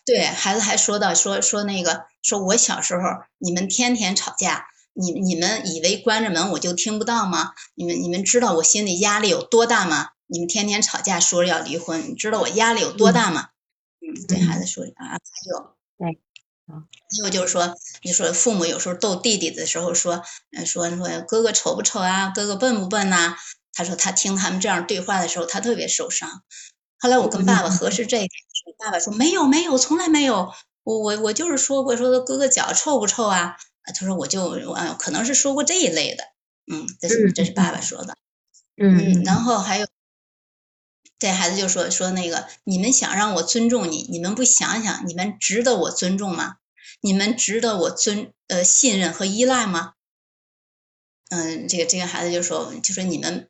[0.04, 3.02] 对孩子还说到说说那个说我小时候
[3.38, 7.52] 你们天天吵架，你你们以为关着门我就听不到吗？
[7.74, 10.08] 你们你们知道我心里压力有多大吗？
[10.26, 13.48] 你们天天吵架说要离婚，你知道我压力有多大吗？
[14.00, 15.18] 嗯，对孩子说啊，还
[15.50, 16.20] 有对，
[16.66, 23.36] 还有就是说，你说父母有时候逗弟弟的时候说，嗯，说说哥哥丑不丑啊，哥哥笨不笨呐？
[23.72, 26.42] 他说他听他们这样对话的时候，他特别受伤。
[26.98, 28.30] 后来我跟爸爸核实这一点，
[28.78, 30.52] 爸爸说没有没有，从来没有，
[30.84, 33.56] 我我我就是说过说哥哥脚臭不臭啊？
[33.84, 36.24] 他说我就嗯，可能是说过这一类的，
[36.72, 38.16] 嗯，这是这是爸爸说的，
[38.76, 39.86] 嗯，然后还有。
[41.18, 46.56] 这孩子就说说那个，你们想让我尊重你，你们不想想，你们值得我尊重吗？
[47.00, 49.92] 你们值得我尊呃信任和依赖吗？
[51.30, 53.48] 嗯，这个这个孩子就说就说你们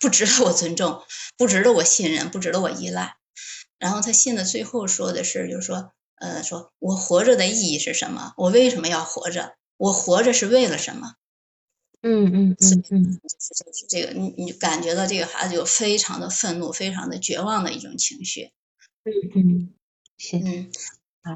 [0.00, 1.02] 不值得我尊重，
[1.36, 3.16] 不值得我信任，不值得我依赖。
[3.78, 8.32] 然后他信的最后说的是，就是说呃，说我活着的意义是什么？
[8.36, 9.54] 我为什么要活着？
[9.76, 11.14] 我活着是为了什么？
[12.02, 13.20] 嗯嗯嗯嗯，
[13.88, 18.50] 这个你你感觉到这个孩子就非常的愤怒，非常的绝望的一种情绪。
[19.04, 19.74] 嗯嗯，
[20.18, 20.70] 是嗯，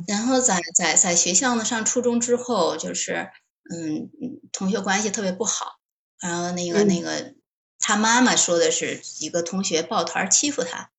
[0.06, 3.30] 然后在在在学校呢，上初中之后，就是
[3.70, 5.78] 嗯嗯，同学关系特别不好。
[6.20, 7.34] 然后那个那个，
[7.80, 10.90] 他妈妈说的是几个同学抱团欺负他，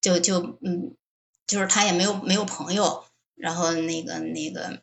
[0.00, 0.96] 就就嗯，
[1.46, 3.04] 就是他也没有没有朋友。
[3.36, 4.82] 然后那个那个。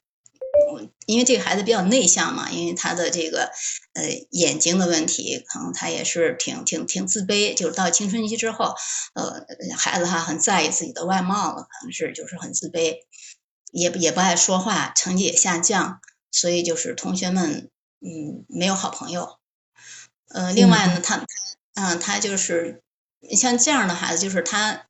[1.05, 3.51] 因为这个孩子比较内向嘛，因为他的这个
[3.93, 7.53] 呃眼睛的问题，可能他也是挺挺挺自卑。
[7.53, 8.75] 就是到青春期之后，
[9.13, 9.45] 呃，
[9.77, 12.99] 孩子哈很在意自己的外貌了，可能是就是很自卑，
[13.71, 15.99] 也也不爱说话，成绩也下降，
[16.31, 19.37] 所以就是同学们嗯没有好朋友。
[20.29, 21.25] 呃，另外呢，他他
[21.73, 22.81] 嗯他就是
[23.31, 24.87] 像这样的孩子，就是他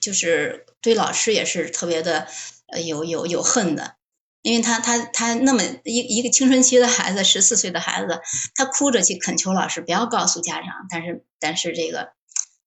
[0.00, 2.28] 就是对老师也是特别的
[2.66, 3.96] 呃有有有恨的。
[4.42, 8.20] 因为他他他那么一一个青春期的孩子，十四岁的孩子，
[8.56, 12.12] 他哭着去恳求老师不要告诉家长，但是但是这个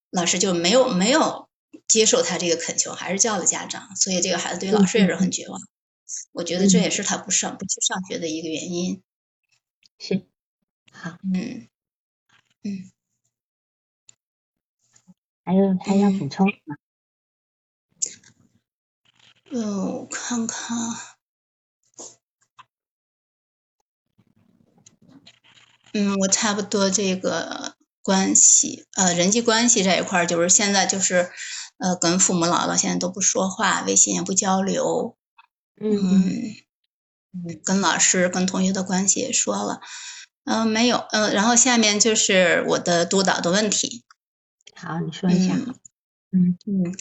[0.10, 1.50] 老师就没有没有
[1.88, 5.62] 接受他这个恳求，还是叫了家长，所以这个孩子对老师也是很绝望。
[6.32, 9.04] 我觉得这也是他不上不去上学的一个原因。
[10.00, 10.26] 是，
[10.92, 11.68] 好，嗯
[12.64, 12.92] 嗯，
[15.44, 16.76] 还有还要补充吗？
[19.52, 21.15] 嗯，我看看。
[25.98, 31.32] 嗯，我差不多这个关系，呃，人际关系这一块儿，就是现在就是，
[31.78, 35.16] 呃，跟父母姥姥现在都不说话，微信也不交流，
[35.80, 36.54] 嗯
[37.32, 39.80] 嗯，跟老师、跟同学的关系也说了，
[40.44, 44.04] 嗯，没有，嗯，然后下面就是我的督导的问题。
[44.76, 45.56] 好，你说一下。
[46.34, 46.94] 嗯嗯，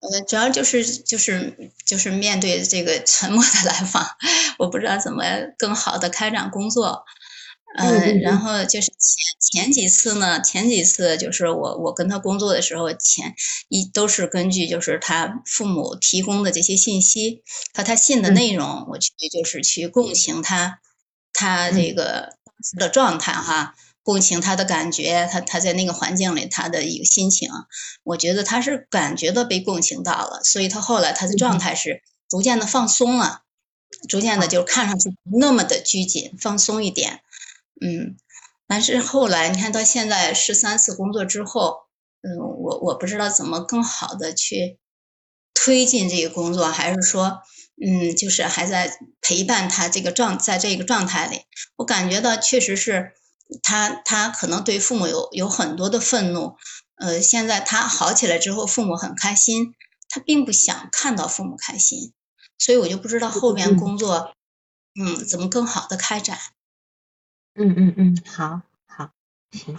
[0.00, 4.06] 呃，主要就是就是就是面对这个沉默的来访，
[4.58, 5.22] 我不知道怎么
[5.58, 7.04] 更好的开展工作。
[7.78, 13.34] 嗯，然后就是前前几次呢，前几次就是我我跟他工作的时候，前
[13.68, 20.80] 一都是根据就是他父母提供的这些信息和他信的内容，我去就是去共情他
[21.32, 27.48] 他这个当时的状态哈，共情他的感觉，他他在那个环境里他的一个心情，
[28.02, 33.42] 我觉得他是感觉到被共情到了，所以他后来他的状态是逐渐的放松了，
[34.08, 37.20] 逐渐的就看上去不那么的拘谨，放松一点。
[37.80, 38.16] 嗯，
[38.66, 41.82] 但是后来你看到现在十三次工作之后，
[42.22, 44.78] 嗯，我我不知道怎么更好的去
[45.54, 47.40] 推进这个工作，还是说，
[47.80, 51.42] 嗯，就是还在陪伴他这个状，在这个状态里，
[51.76, 53.12] 我感觉到确实是，
[53.62, 56.56] 他他可能对父母有有很多的愤怒，
[56.96, 59.74] 呃，现在他好起来之后，父母很开心，
[60.08, 62.12] 他并不想看到父母开心，
[62.58, 64.32] 所以我就不知道后面工作，
[65.00, 66.36] 嗯，怎么更好的开展。
[67.58, 69.10] 嗯嗯嗯，好，好，
[69.50, 69.76] 行，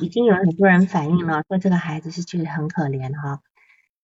[0.00, 3.40] 已经有很多人反映了，说这个孩子是确实很可怜哈。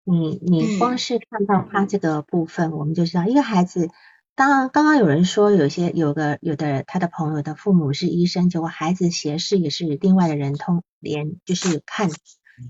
[0.04, 3.90] 你你光是看到他这个部分，我们就知道一个孩子。
[4.34, 12.10] 当然，刚刚有人说有些有个有的他的朋友的父母是医生，结果孩子斜视也是另外的人通连就是看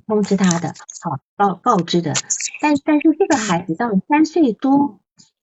[0.05, 2.13] 通知他的，好告告知的。
[2.61, 4.99] 但但是这个孩子到了三岁多，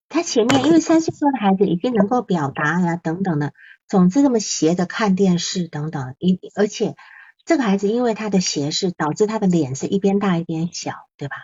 [0.09, 3.52] 他前面因为三岁多的孩子已经能够表达呀等等的，
[3.92, 6.96] 总之这么斜的看电视等等，一而且
[7.44, 11.37] 这个孩子因为他的斜视导致他的脸是一边大一边小，对吧？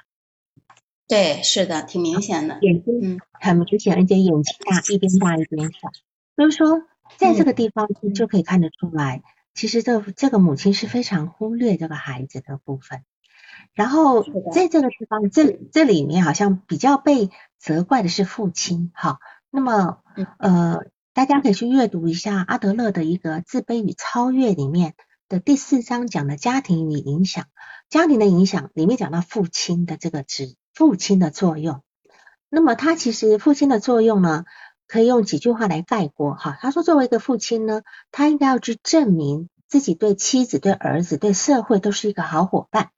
[1.06, 5.90] 对，是的，挺明显的，眼睛很明显，而且眼睛大，一边大一边小。
[6.36, 6.84] 所以说，
[7.18, 13.04] 在这个地方就可以看得出来，其实这这个母亲是非常忽略这个孩子的部分。
[13.74, 14.22] 然后
[14.54, 18.90] 在这个地方，这这里面好像比较被责怪的是父亲。
[18.94, 19.18] 哈，
[19.50, 19.98] 那么
[20.38, 20.86] 呃，
[21.18, 24.94] 大家可以去阅读一下阿德勒的一个《自卑与超越》里面
[25.28, 27.46] 的第四章讲的家庭与影响，
[27.90, 30.54] 家庭的影响里面讲到父亲的这个职。
[30.74, 31.82] 父亲的作用，
[32.48, 34.44] 那么他其实父亲的作用呢，
[34.86, 36.56] 可以用几句话来概括哈。
[36.60, 42.90] 他说，作为一个父亲呢，他应该要去证明自己对妻子、对儿子、对社会都是一个好伙伴。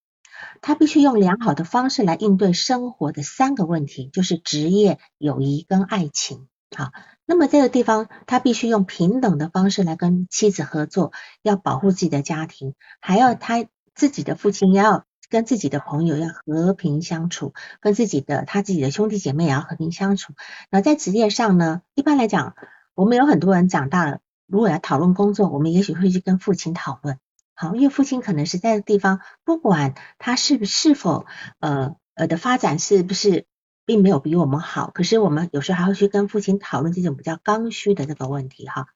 [0.61, 6.49] 他必须用良好的方式来应对生活的三个问题，就是职业、友谊跟爱情。
[6.77, 6.93] 好，
[7.31, 11.13] 那么这个地方他必须用平等的方式来跟妻子合作，
[11.43, 15.05] 要保护自己的家庭，还要他自己的父亲要。
[15.29, 20.33] 跟自己的朋友要和平相处，跟自己的他自己的兄弟姐妹也要和平相处。
[20.73, 22.57] 那在职业上呢，一般来讲，
[22.97, 27.21] 我们有很多人长大了，如果要讨论工作，我们也许会去跟父亲讨论。
[27.55, 31.27] 好，因为父亲可能是在地方，不管他是是否
[31.61, 33.47] 呃呃的发展是不是
[33.91, 38.87] 并没有比我们好，可是我们有时候还会去跟父亲讨论这种比较刚需的这个问题哈。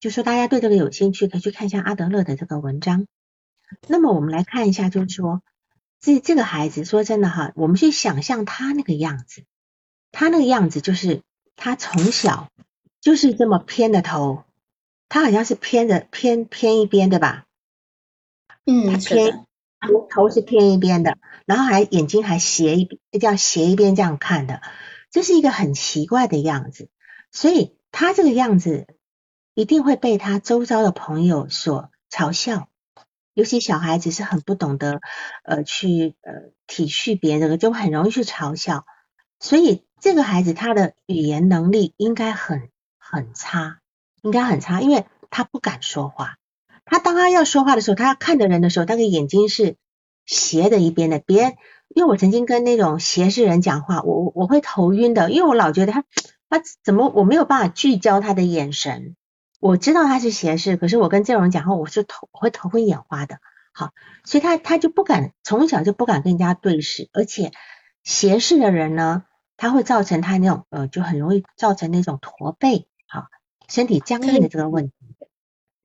[0.00, 3.06] 就说大家对这个有兴趣，可以去看一下阿德勒的这个文章。
[3.86, 5.42] 那么我们来看一下，就是说。
[6.04, 9.44] 这这个孩子说真的哈，我们去想象他那个样子，
[10.10, 11.22] 他那个样子就是
[11.54, 12.48] 他从小
[13.00, 14.42] 就是这么偏的头，
[15.08, 17.44] 他好像是偏着偏偏一边对吧？
[18.66, 19.46] 嗯，他偏
[20.10, 24.60] 头是偏一边的，然后还眼睛还斜一边，这样斜一边这样看的，
[25.10, 26.88] 这是一个很奇怪的样子，
[27.30, 28.86] 所以他这个样子
[29.54, 32.68] 一定会被他周遭的朋友所嘲笑。
[33.34, 35.00] 尤其小孩子是很不懂得
[35.42, 38.84] 呃去呃体恤别人的，就很容易去嘲笑。
[39.40, 43.80] 所以这个孩子他的语言能力应该很很差，
[44.20, 46.36] 应该很差，因为他不敢说话。
[46.92, 49.76] 他当他要说话的时候，他要看的人的时候，他的眼睛是
[50.26, 51.20] 斜的一边的。
[51.20, 51.54] 别人
[51.88, 56.04] 因为我曾经跟那种斜视人讲话，我我我会头晕的，因为我老觉得他
[56.50, 59.16] 他怎么我没有办法聚焦他的眼神。
[59.58, 63.38] 我知道他是斜视，可是我跟这种人讲话，我是头会头昏眼花的。
[63.72, 67.52] 好，所以他他就不敢从小就不敢跟人家对视，而且
[68.04, 69.24] 斜视的人呢，
[69.56, 73.28] 他会造成他那种呃，就很容易造成那种驼背，好，
[73.66, 74.94] 身体僵硬的这个问题。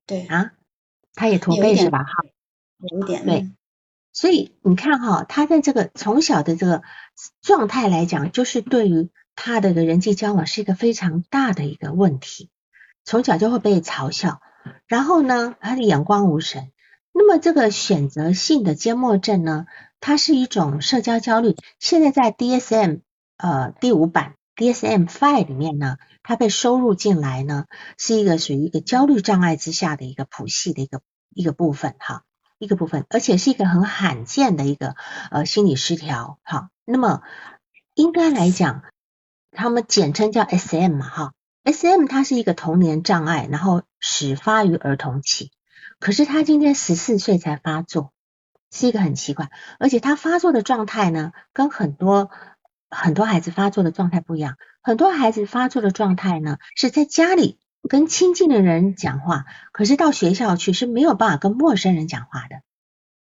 [0.06, 0.52] 对啊，
[1.18, 2.04] 他也驼背是吧？
[2.04, 2.24] 哈，
[2.78, 3.26] 有一点。
[3.26, 3.50] 对，
[4.12, 6.82] 所以你看哈，他在这个从小的这个
[7.42, 12.50] 状态来讲，就是对于他的人际交往是一个非常大的一个问题。
[13.04, 14.40] 从小就会被嘲笑，
[14.86, 16.70] 然后呢，他的眼光无神。
[17.12, 19.66] 那么这个选择性的缄默症呢，
[19.98, 21.56] 它是一种社交焦虑。
[21.80, 23.00] 现在在 DSM
[23.38, 27.66] 呃第五版 DSM Five 里面呢，它被收入进来呢，
[27.96, 31.00] 是一个属于一个焦虑障碍之下的一个谱系的一个
[31.32, 32.24] 一个部分哈，
[32.58, 34.96] 一个部分，而且是一个很罕见的一个
[35.30, 36.70] 呃心理失调哈。
[36.84, 37.22] 那么
[37.94, 38.82] 应该来讲，
[39.52, 41.32] 他们简称叫 SM 嘛哈。
[41.64, 42.06] S.M.
[42.06, 45.52] 它是一个童年障碍，然后始发于儿童期，
[46.00, 48.12] 可是他今天十四岁才发作，
[48.72, 52.30] 是一个很奇怪，而且他发作的状态呢，跟很多
[52.90, 54.56] 很多孩子发作的状态不一样。
[54.82, 57.58] 很多孩子发作的状态呢，是在家里
[57.88, 62.62] 跟亲近的人讲话，可是到学校去是没有办法跟陌生人讲话的。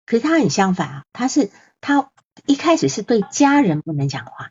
[0.05, 1.51] 可是他很相反啊，他是
[1.81, 2.11] 他
[2.47, 4.51] 一开始是对家人不能讲话，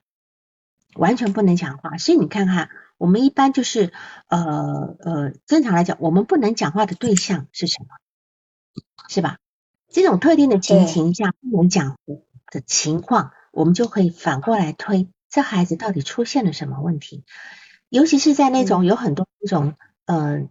[0.96, 2.70] 完全不能讲话，所以你看看。
[2.98, 3.92] 我们一般就是
[4.30, 7.88] 呃呃，正常来讲，我们不能讲话的对象是什么？
[9.10, 9.38] 是吧？
[9.90, 11.98] 这种特定的情形下不能讲
[12.50, 17.24] 的情况，我们就可以反过来推，这孩子到底出现了什么问题？
[17.88, 19.76] 尤其是在那种有很多那种
[20.06, 20.42] 呃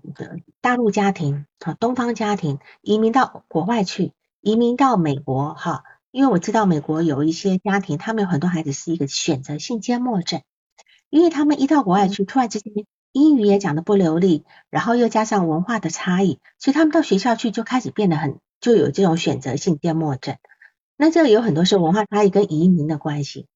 [0.63, 10.41] 大陆家庭啊，东方家庭移民到国外去，移民到美国哈，因为我知道美国有一些家庭，他们有很多孩子是一个选择性缄默症，
[11.11, 12.73] 因为他们一到国外去，突然之间
[13.13, 20.39] 英语也讲的不流利，然后又加上文化的差异，所以他们到学校去就开始变得很就有这种选择性缄默症。
[20.97, 23.47] 那这个有很多是文化差异跟移民的关系。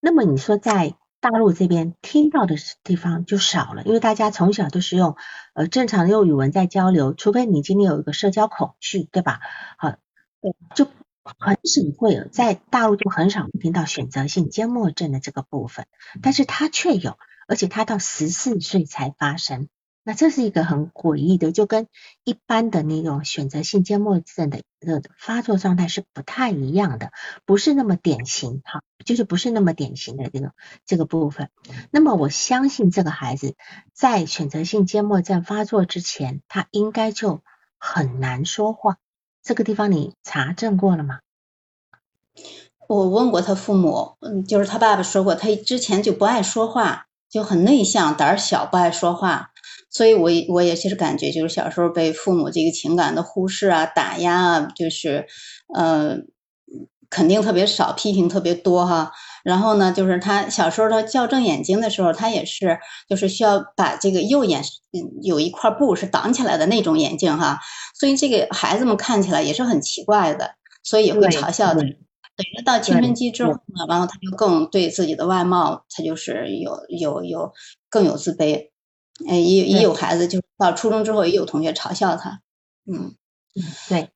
[0.00, 5.16] 那么你说在大陆这边听到的地方就少了，因为大家从小都是用
[5.54, 9.40] 呃正常用语文在交流，除非你今天有一个社交恐惧，对吧？
[9.76, 9.96] 好，
[10.74, 10.86] 就
[11.24, 15.86] 很少会有在大陆就很少听到选择性缄默症的这个部分，
[16.22, 17.18] 但是它却有，
[17.48, 19.68] 而且它到十四岁才发生。
[20.08, 21.86] 那这是一个很诡异的，就跟
[22.24, 27.12] 一般的那种选择性缄默症的的发作状态是不太一样的，
[27.44, 30.52] 不是那么典型哈，就是不是那么典型的这个
[30.86, 31.50] 这个部分。
[31.90, 33.54] 那么我相信这个孩子
[33.92, 37.42] 在选择性缄默症发作之前，他应该就
[37.76, 38.96] 很难说话。
[39.42, 41.20] 这个地方你查证过了吗？
[42.86, 49.50] 我问过他父母，嗯，就是他爸爸说过，他之前就不爱说话，就很内向，胆小，不爱说话。
[49.90, 55.26] 所以，我我也其实感觉，就是小时候被父母这个情感的忽视啊、打压啊，就是
[55.74, 56.18] 呃，
[57.10, 59.12] 肯定特别少，批评特别多哈。
[59.44, 62.78] 然后呢，就是他小时候他校正眼睛的时候，他也是
[63.08, 64.62] 就是需要把这个右眼
[65.22, 67.58] 有一块布是挡起来的那种眼镜哈。
[67.98, 70.50] 所以这个孩子们看起来也是很奇怪的，
[70.82, 71.80] 所以也会嘲笑的。
[71.80, 77.52] 等于到青春期之后呢，然后他就更对自己的外貌，他就是有有有
[77.88, 78.68] 更有自卑。
[79.26, 82.40] 哎，也也有孩子，就到初中之后，也有同学嘲笑他。
[82.86, 83.14] 嗯
[83.54, 84.10] 嗯，对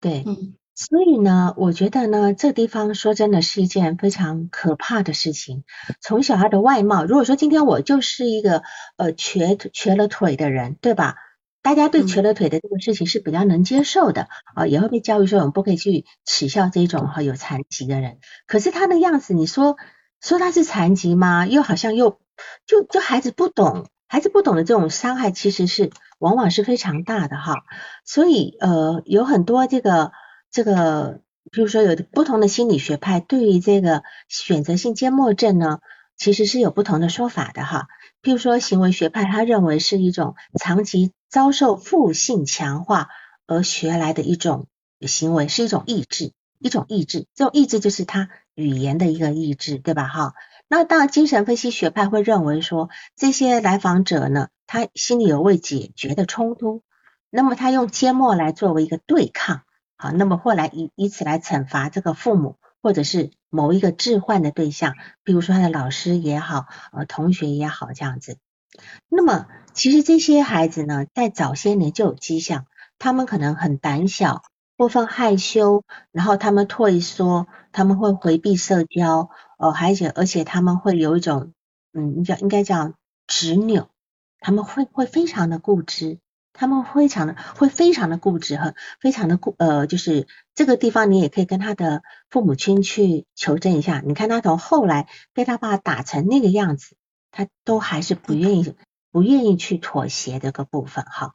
[0.00, 5.64] 对，嗯，所以呢，我觉得呢，这地方说真的是一件非常可怕的事情。
[6.00, 8.62] 从小孩的外貌，如果说今天我就是一个
[8.96, 11.16] 呃瘸瘸了腿的人，对吧？
[11.62, 18.18] 大家对瘸了腿的这个事情是比较能接受的啊，也会被教育说我们不可以去耻笑这种哈有残疾的人。
[18.46, 19.76] 可是他的样子，你说
[20.22, 21.46] 说他是残疾吗？
[21.46, 22.18] 又好像又
[22.64, 23.86] 就就孩子不懂。
[24.12, 27.62] 孩子不懂的这种伤害，其实是往往是非常大的哈，
[28.04, 30.10] 所以呃有很多这个
[30.50, 31.20] 这个，
[31.52, 35.78] 比如说有不同的心理学派对于这个选择性缄默症呢，
[36.16, 37.86] 其实是有不同的说法的哈。
[38.20, 43.10] 譬如说行为学派，他认为是一种长期遭受负性强化
[43.46, 44.66] 而学来的一种
[45.06, 50.34] 行为，是一种意志，一种意志，这种意志就是他语言的一个意志，对吧哈？
[50.72, 56.84] 那当然，精神分析学派会认为说，这些来访者呢，他心里有未解决的冲突，
[57.28, 59.62] 那么他用缄默来作为一个对抗，
[59.96, 64.94] 好，那么后来以以此来惩罚这个父母，或者是某一个置换的对象，
[65.24, 68.38] 比如说他的老师也好，呃，同学也好，这样子。
[69.08, 72.66] 那么其实这些孩子呢，在早些年就有迹象，
[73.00, 74.42] 他们可能很胆小。
[74.80, 79.28] 过分害羞，然后他们退缩，他们会回避社交，
[79.58, 81.52] 呃，而且而且他们会有一种，
[81.92, 82.94] 嗯，叫应该叫
[83.26, 83.88] 执拗，
[84.38, 86.18] 他们会会非常的固执，
[86.54, 96.96] 他们非常的会非常的固执和非常的固，呃，就是这个地方你也可以跟他的父母亲去求证一下，你看他从后来被他爸打成那个样子，
[97.30, 98.74] 他都还是不愿意
[99.12, 101.34] 不愿意去妥协这个部分哈，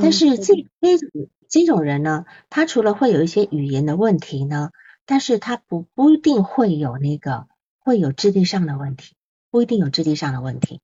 [0.00, 1.28] 但是这这种。
[1.52, 4.70] 这种人呢，他除了会有一些语言的问题呢，
[5.04, 7.46] 但是他不不一定会有那个
[7.78, 9.14] 会有智力上的问题，
[9.50, 10.80] 不一定有智力上的问题。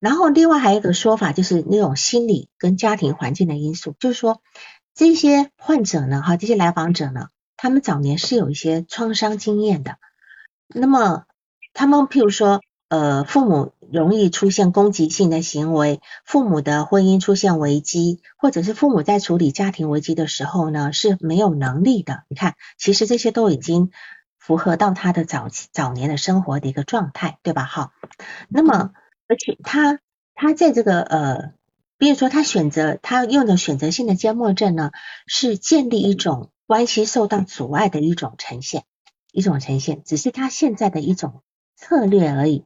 [0.00, 4.42] 然后另外还有一个说法，就是那种心理跟家庭环境的因素，就是说
[4.92, 9.98] 这些患者呢，哈，这些来访者呢，他们早年是有一些创伤经验的，
[10.66, 11.26] 那么
[11.72, 12.60] 他们譬如说。
[12.90, 22.24] 呃，父母容易出现攻击性的行为，父母的婚姻出现危机，或者是父母在处理家庭危机的时候呢是没有能力的。
[22.28, 23.90] 你看，其实这些都已经
[24.38, 27.64] 符合到他的早早年的生活的一个状态，对吧？
[27.64, 27.92] 好，
[28.48, 28.90] 那么
[29.26, 30.00] 而且他
[30.34, 31.52] 他在这个呃，
[31.98, 34.90] 比如说他选择他用的选择性的缄默症呢，
[35.26, 38.84] 是建立一种关系受到阻碍的一种呈现，
[39.32, 41.42] 一种呈现，只是他现在的一种
[41.76, 42.64] 策略而已。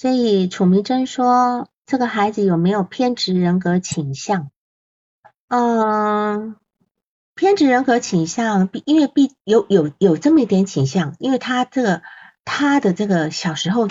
[0.00, 4.52] 所以楚明珍说，这个孩子有没有偏执人格倾向？
[5.48, 6.54] 嗯，
[7.34, 12.02] 偏执人格倾向，必因为必有有有这么一点倾向，因为他这个
[12.44, 13.88] 他的这个小时候，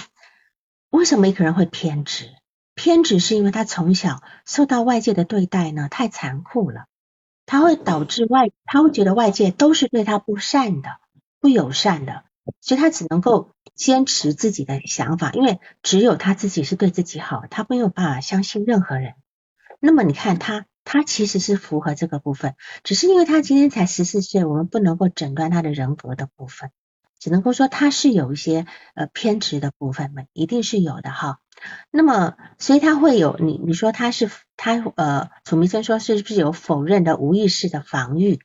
[0.91, 2.29] 为什么一个人会偏执？
[2.73, 6.85] 偏执是因为他从小受到外界的对待呢太残酷了，
[7.45, 10.87] 他会导致外他会觉得外界都是对他不善的、
[11.41, 12.23] 不友善的。
[12.61, 19.13] 所以他只能够坚持自己的想法，因为只有他自己是对自己好，他没有办法相信任何人。
[19.79, 26.71] 那么你看他，他其实是符合这个部分，只是因为他今天才十四岁，我们不能够诊断他的人格的部分，
[27.19, 28.65] 只能够说他是有一些
[28.95, 31.39] 呃偏执的部分嘛，一定是有的哈。
[31.91, 38.39] 那么，所以他会有你你说他是他呃，楚明生说是不是有否认的无意识的防御？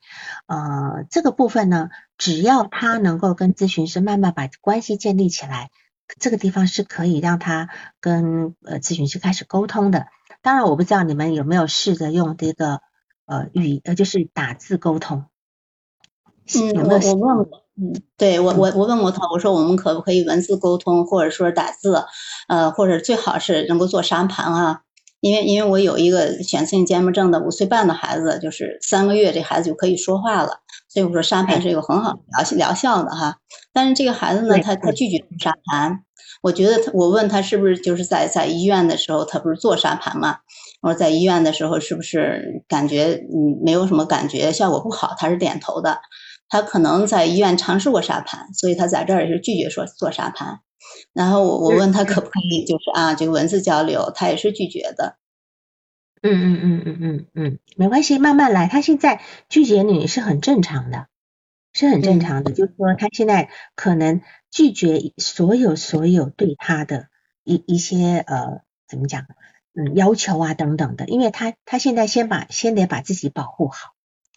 [0.47, 5.71] 呃，这个部分呢，只要他能够跟咨询师慢慢把关系建立起来，
[6.19, 10.05] 这个地方是可以让他跟呃咨询师开始沟通的。
[10.41, 12.81] 当然，我不知道你们有没有试着用这个
[13.25, 15.25] 呃语呃就是打字沟通？
[16.55, 17.59] 嗯，我我问过。
[17.75, 22.05] 嗯，对我我我问过他，我说我们可不可以文字沟通，或者说打字，
[22.47, 24.81] 呃，或者最好是能够做沙盘啊，
[25.23, 30.59] 因为因为我有一个选择性缄默症的五岁半的孩子，就是三个月这孩子就可以说话了，
[30.89, 33.37] 所以我说沙盘是有很好疗疗效的哈。
[33.71, 36.01] 但是这个孩子呢，他他拒绝沙盘，
[36.41, 40.39] 我觉得他我问他是不是就是在在医院的时候他不是做沙盘嘛？
[40.81, 45.15] 我说在医院的时候是不是感觉嗯没有什么感觉，效果不好？
[45.17, 46.01] 他是点头的。
[46.49, 50.59] 他可能在医院尝试过沙盘，所以他在这儿也是拒绝说做沙盘。
[51.13, 55.17] 然后我我问他可不可以就是啊这个文字交流，他也是拒绝的。
[56.21, 58.67] 嗯嗯嗯嗯嗯嗯，没关系，慢慢来。
[58.67, 61.07] 他现在拒绝你是很正常的，
[61.73, 62.51] 是很正常的。
[62.51, 67.07] 就是说他现在可能拒绝所有所有对他的
[67.43, 69.25] 一一些呃怎么讲
[69.73, 73.93] 嗯要求啊等等的，因为他他现在先把先得把自己保护好。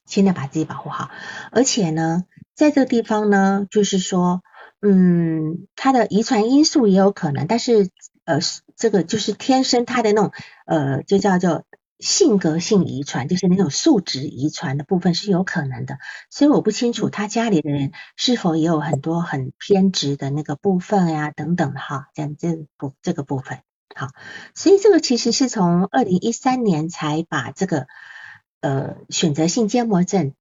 [0.09, 1.11] 先得把自己保护好，
[1.51, 2.23] 而且呢，
[2.55, 4.41] 在这个地方呢，就是说，
[4.87, 7.91] 嗯，他的遗传因素也有可能，但是
[8.25, 8.39] 呃，
[8.77, 10.33] 这个就是天生他的那种
[10.65, 11.65] 呃，就叫做
[11.99, 15.99] 性格性遗传，就是那种素质遗传的部分是有可能的。
[16.31, 23.59] 所以我不清楚他家里的人是否也有很多很偏执的那个部分呀，等等哈，这样这部这个部分
[23.95, 24.09] 好，
[24.55, 27.87] 所以这个其实是从二零一三年才把这个。
[28.63, 30.33] 呃，选择性缄默症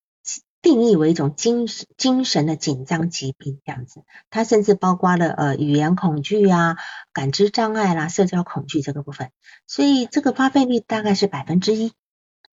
[0.66, 4.02] 定义为一种精神精神的紧张疾病，这样子，
[4.32, 6.78] 它甚至包括了呃语言恐惧啊、
[7.14, 9.30] 感知障碍啦、社交恐惧这个部分，
[9.68, 11.94] 所以这个发病率大概是百分之一，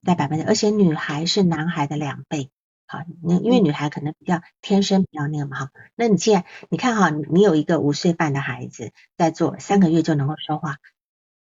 [0.05, 2.51] 在百分之，而且女孩是男孩的两倍，
[2.87, 10.77] 好，那因为女孩可能比较天生比较那个嘛哈，那你既然你看哈，你有一个五岁半的孩子在做，三个月就能够说话，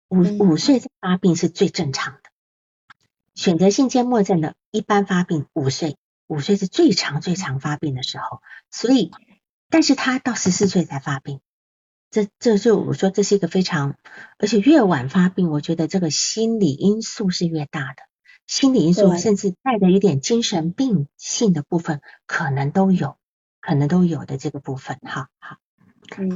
[0.10, 2.20] 五五岁发病是最正常的。
[3.36, 5.96] 选择性缄默症的一般发病五岁，
[6.28, 9.12] 五岁是最长最长发病的时候，所以，
[9.70, 11.40] 但是他到十四岁才发病，
[12.12, 13.96] 这这就我说这是一个非常，
[14.38, 18.04] 而且越晚发病，我觉得这个心理因素是越大的，
[18.46, 23.18] 心理因素甚至带着一点精神病性的部分，可能都有，
[23.62, 25.58] 可能都有的这个部分，哈好，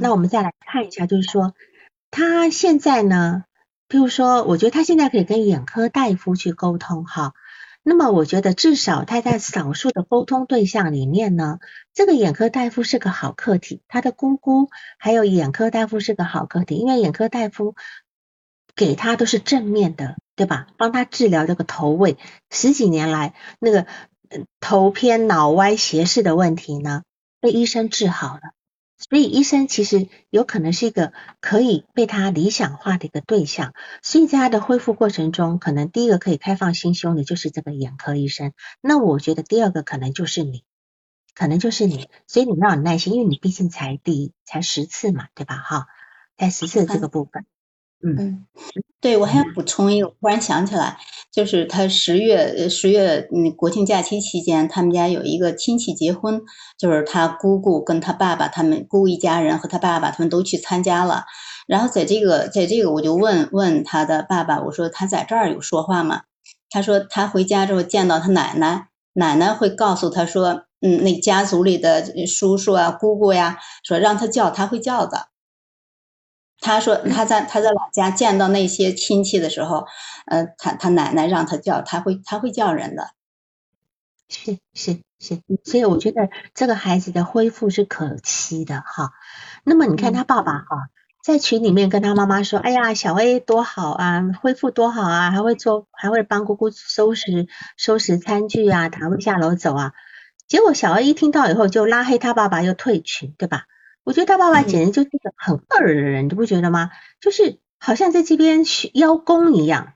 [0.00, 1.54] 那我们再来看一下，就是说
[2.10, 3.44] 他现在呢。
[3.88, 7.34] 譬如说，我觉得他现在可以跟眼科大夫去沟通哈。
[7.84, 11.58] 那么，我觉得至少他在少数的沟通对象里面呢，
[11.92, 14.68] 这个眼科大夫是个好客体，他的姑姑
[14.98, 17.74] 还有眼科大夫是个好客体，因为眼科大夫
[18.76, 20.68] 给他都是正面的，对吧？
[20.76, 22.18] 帮他治疗这个头位，
[22.50, 23.86] 十几年来那个
[24.60, 27.02] 头偏脑歪斜视的问题呢，
[27.40, 28.40] 被医生治好了。
[29.08, 38.52] 所以医生其实有可能是一个可以被他理想化的一个对象，所以在他的恢复过程中，可能第一个可以开放心胸的就是这个眼科医生。
[38.80, 40.64] 那我觉得第二个可能就是你，
[41.34, 45.56] 可能就是你，所以你要有耐心，因为你毕竟才第才十次嘛，对吧？
[45.56, 45.86] 哈，
[46.38, 47.44] 才十次这个部分。
[48.04, 48.46] 嗯，
[49.00, 50.98] 对，我还要补充一个，我突然想起来，
[51.30, 56.42] 就是他十月十月嗯国庆假期期间，他们家有一个亲戚结婚，
[56.76, 61.24] 就是他姑姑跟他爸爸他们姑一家人和他爸爸他们都去参加了。
[61.66, 66.22] 然后在这个在这个我就问问他的爸爸，我说他在这儿有说话吗？
[66.70, 75.28] 他说他回家之后见到他奶奶，奶奶会告诉他说，嗯，那家族里的叔叔啊姑姑呀，说让他叫他会叫的。
[76.62, 79.86] 他说他在他在老家见到那些亲戚的时候，
[80.26, 83.10] 呃，他他奶奶让他叫，他会他会叫人的，
[84.28, 89.10] 是是是，所以我觉得这个孩子的恢复是可期的哈。
[89.64, 90.88] 那么你看他爸爸哈，
[91.22, 99.92] 在群里面跟他妈妈说，哎呀，小 A 多好啊，恢复多好啊，还会做还会帮姑姑收拾收拾餐具啊，还会下楼走啊。
[100.46, 103.64] 结果小 A 一听到以后就拉黑他爸爸，又退群，对吧？
[104.04, 106.90] 我觉得他爸爸简直就是一个很二的人，你不觉得吗？
[107.20, 109.94] 就是好像在这边邀功一样，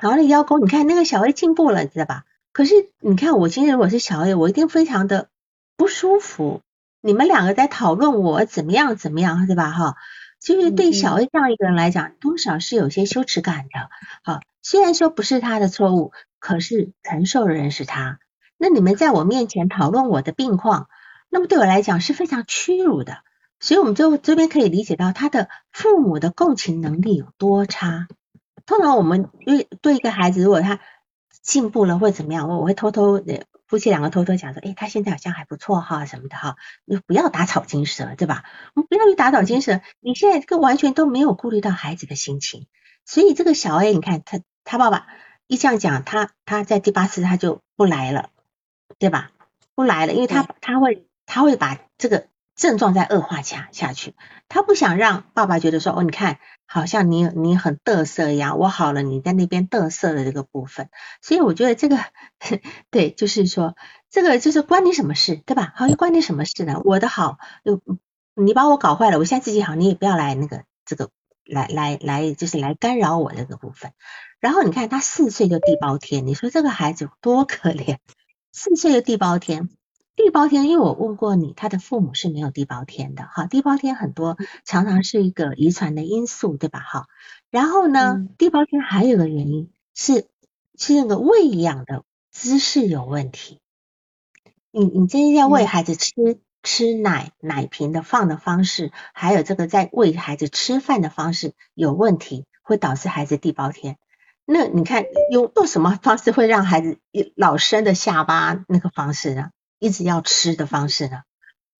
[0.00, 2.24] 然后那邀功，你看那个小 A 进步了，知道吧？
[2.52, 5.28] 可是你看我今天如果是小 A，我一定非常的
[5.76, 6.60] 不舒服。
[7.00, 9.70] 你们两个在讨论我怎么样怎么样，对吧？
[9.72, 9.96] 哈，
[10.40, 13.90] 就是对小 A 这样一个人来讲，多少是有些羞耻感的。
[14.22, 18.20] 好，虽然说不是他的错误，可是承受的人是他。
[18.56, 20.88] 那你们在我面前讨论我的病况，
[21.34, 23.18] 那么对我来讲是非常屈辱的。
[23.58, 28.06] 所以，我们就这边可以理解到他的父母的共情能力有多差。
[28.66, 30.78] 通常我们对对一个孩子，如果他
[31.42, 36.54] 进步了或者怎么样，我我会偷偷的夫妻两个偷偷讲说，哎，他现在好像还不错哈什么的哈，
[36.84, 38.44] 你不要打草惊蛇，对吧？
[38.76, 39.80] 我们不要去打草惊蛇。
[39.98, 42.68] 你现在这个完全都没有顾虑到孩子的心情，
[43.04, 45.08] 所以这个小 A，你看他他爸爸
[45.48, 48.30] 一这样讲，他他在第八次他就不来了。
[48.96, 49.32] 对吧？
[49.74, 54.14] 不来了，因为他他会他会把这个症状再恶化下下去，
[54.48, 60.88] 他不想让爸爸觉得说哦，你看好像你你很嘚瑟一样，我好了，你在那边嘚瑟的这个部分，
[61.20, 61.98] 所以我觉得这个
[62.90, 63.74] 对，就是说
[64.10, 65.72] 这个就是关你什么事，对吧？
[65.76, 66.80] 好，又关你什么事呢？
[66.84, 67.80] 我的好又
[68.34, 71.10] 你把我搞坏了，我现在自己好，你也不要来那个这个
[71.44, 73.92] 来来来，就是来干扰我这个部分。
[74.40, 77.98] 然后你看他四岁就地包天，你说这个孩子多可怜。
[78.52, 79.68] 四岁就地包天，
[80.16, 87.06] 地包天，因为我问过你，他的父母是没有地包天的，哈，地包天很多常常是一个遗传的因素，对吧，哈，
[87.50, 90.28] 然后呢，地包天还有个原因是
[90.78, 93.60] 是那个喂养的姿势有问题，
[94.70, 96.12] 你你这些在喂孩子吃
[96.62, 103.98] 吃奶奶瓶的放的方式，还有这个在喂孩子吃饭的方式有问题，会导致孩子地包天。
[104.46, 106.98] 那你看用用什么方式会让孩子
[107.34, 109.50] 老生的下巴那个方式呢？
[109.84, 111.22] 一直要吃的方式呢？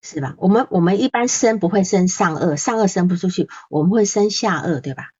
[0.02, 0.34] 是吧？
[0.36, 5.12] 我们我们一般生不会生上颚，上颚伸不出去，我们会生下颚，对吧？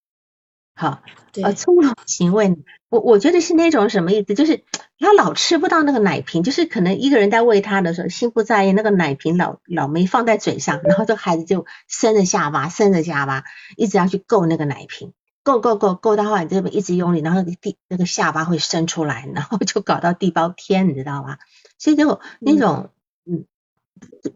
[0.74, 1.02] 好，
[1.42, 2.54] 呃，粗鲁行为，
[2.90, 4.34] 我我觉得是那种什么意思？
[4.34, 4.64] 就是
[4.98, 13.44] 他老吃不到那个奶瓶，就是可能一个人在喂他的时候心不在焉，那个奶瓶老老没放在嘴上，然后这孩子就伸着下巴，伸着下巴，
[13.76, 15.14] 一直要去够那个奶瓶。
[15.42, 21.36] 够够够够到后，你这边一直用力，然后那个地那个下巴会伸出来，然后就搞到地包天，你知道吗？
[21.84, 22.88] 所以就那种
[23.26, 23.44] 嗯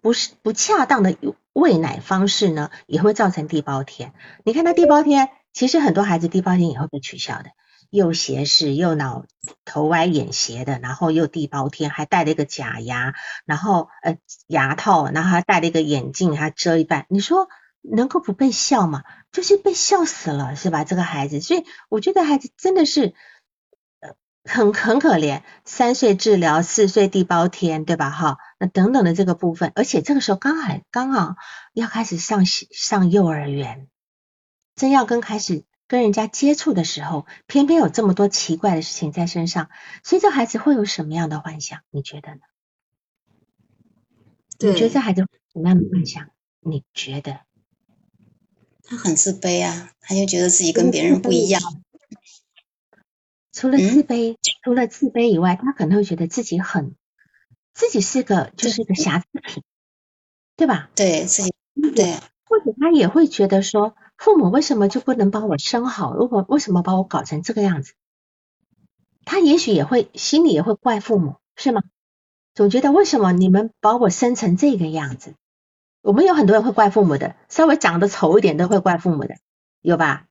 [0.03, 1.17] 不是不恰当的
[1.55, 4.13] 喂奶方式呢，也会造成地包天。
[4.45, 7.53] 你看他地包天，其实很多孩子地包天也会被取笑的，
[7.89, 9.25] 又斜视又脑
[9.65, 13.15] 头歪眼斜的，然后又地包天，还戴了一个假牙，
[13.47, 17.49] 然后呃牙套，然后还戴了一个眼镜，还遮一半，你说？
[17.81, 19.05] 能够不被笑吗？
[19.33, 20.85] 就是被笑死了，是吧？
[20.85, 23.15] 这个孩子，所以我觉得孩子真的是
[24.49, 25.43] 很很可怜。
[25.65, 28.11] 三岁治疗，四岁地包天，对吧？
[28.11, 31.37] 哈，那等等的这个部分，而且这个时候刚好刚好
[31.75, 33.89] 要开始上上幼儿园，
[34.75, 39.69] 真要跟开始跟人家接触的时候，偏偏有这么多奇怪的事情在身上，
[40.03, 41.81] 所以这孩子会有什么样的幻想？
[41.91, 42.41] 你觉得呢？
[44.59, 46.31] 你觉得这孩子什么样的幻想？
[46.61, 47.41] 你觉得？
[48.91, 51.61] 他很自卑啊，他就觉得自己跟别人不一样。
[53.59, 56.95] 除了自卑，除了自卑以外，他可能会觉得自己很，
[57.75, 59.65] 自己是个就是个瑕疵品，
[60.57, 60.91] 对吧？
[60.95, 61.53] 对自己，
[61.97, 62.15] 对。
[62.45, 66.15] 或者他也会觉得说，父母为什么就不能把我生好？
[66.15, 67.95] 如果为什么把我搞成这个样子？
[69.25, 71.83] 他也许也会心里也会怪父母，是吗？
[72.55, 75.35] 总觉得为什么你们把我生成这个样子？
[76.01, 79.35] 我们有很多人会怪父母的，稍微长得丑一点都会怪父母的，
[79.81, 80.29] 有吧？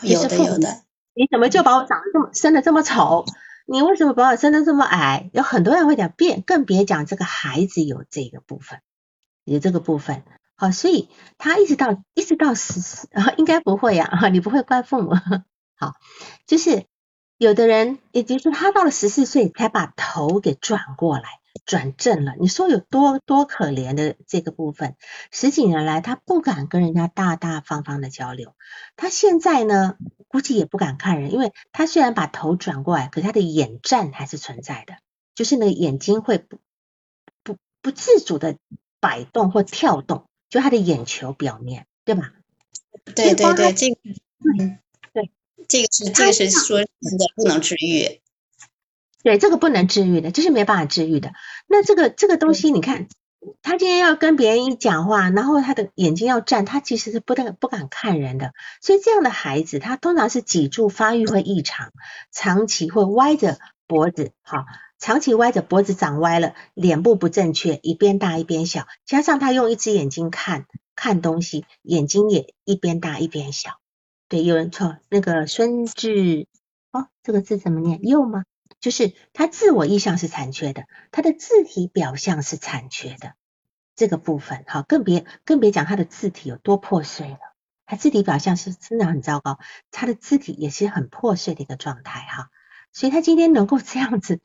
[0.00, 0.82] 有的有的。
[1.14, 3.24] 你怎么就把我长得这么生的这么丑？
[3.66, 5.30] 你为什么把我生的这么矮？
[5.32, 8.80] 有很多人会讲，变更别讲这个孩子有这个部分，
[9.44, 10.22] 有这个部分。
[10.56, 11.08] 好，所以
[11.38, 15.14] 他一直到一直到十四， 应该不会呀， 你不会怪父母。
[15.76, 15.94] 好，
[16.46, 16.86] 就是
[17.38, 21.24] 有的人，也就是他到了十四岁才把头给转过来。
[21.66, 24.96] 转正了，你说有多多可怜的这个部分，
[25.30, 28.54] 十几年来他不敢跟人家大大方方的交流，
[28.96, 29.96] 他现在呢
[30.32, 34.96] 估计也不敢看人，因为他虽然把头转过来，可他的眼战还是存在的，
[35.34, 36.58] 就是那个眼睛会不
[37.44, 38.56] 不不自主的
[38.98, 42.32] 摆动或跳动，就他的眼球表面，对吧？
[43.14, 43.96] 对对对，这个
[44.58, 44.78] 嗯
[45.12, 45.30] 对，
[45.68, 48.20] 这个是这个是说现在不能治愈。
[49.22, 51.32] 对，这个不能治愈的，这是没办法治愈的。
[51.68, 53.06] 那这个这个东西，你看，
[53.60, 58.52] 他今天要跟别人一讲话，然后他的眼睛要站，他其实是不敢不敢看人的。
[58.80, 61.92] 所以这样的孩子，他通常是脊柱发育会异常，
[62.30, 64.64] 长期会歪着脖子，好，
[64.98, 73.72] 长期歪着脖子长歪了，脸部不正确，一边大一边小，加上他用一只眼睛看看东西，眼睛也一边大一边小。
[74.28, 76.46] 对，有人错，那个孙志，
[76.92, 77.98] 哦，这个字怎么念？
[78.06, 78.44] 右吗？
[78.82, 83.32] 就是他自我意向是残缺的，他的字体表象是残缺的，
[83.94, 87.38] 这个部分哈，更别更别讲他的字体有多破碎了，
[87.86, 89.60] 他字体表象是真的很糟糕，
[89.92, 92.50] 他的字体也是很破碎的一个状态哈。
[92.92, 94.40] 所以他今天能够这样子，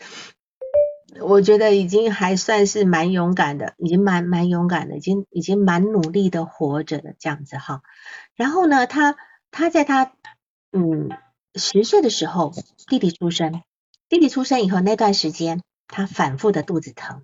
[1.19, 7.81] 我觉得已经还算是蛮勇敢的，已经蛮蛮勇敢的，已经已经蛮努力的活着的这样子哈。
[8.35, 9.15] 然后呢，他
[9.49, 10.13] 他在他
[10.71, 11.09] 嗯
[11.55, 12.53] 十岁的时候，
[12.88, 13.63] 弟弟出生，
[14.10, 17.24] 弟弟出生以后那段时间，他反复的肚子疼，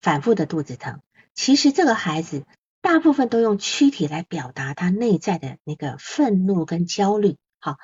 [0.00, 1.00] 反复的肚子疼。
[1.34, 2.46] 其实这个孩子
[2.80, 7.76] 大部分都用躯体来表达他内在的那个愤怒跟焦虑，好。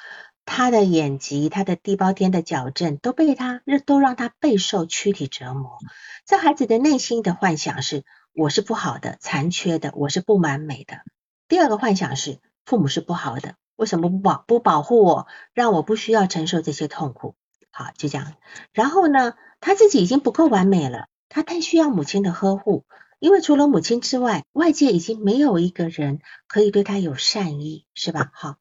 [0.47, 5.79] 他的眼疾，他的地包天的矫正，都被他都让他备受躯体折磨。
[6.27, 11.03] 这孩子的内心的幻想是：我是不好的、残缺的，我是不完美的。
[11.47, 17.37] 第二个幻想是：父母是不好的，为什么不保不保护我，让我不需要承受这些痛苦？
[17.71, 18.35] 好，就这样。
[18.73, 22.85] 然后呢，他自己已经不够完美了，他太需要母亲的呵护，
[23.19, 28.31] 因为除了母亲之外，外界已经没有一个人可以对他有善意，是吧？
[28.35, 28.57] 好。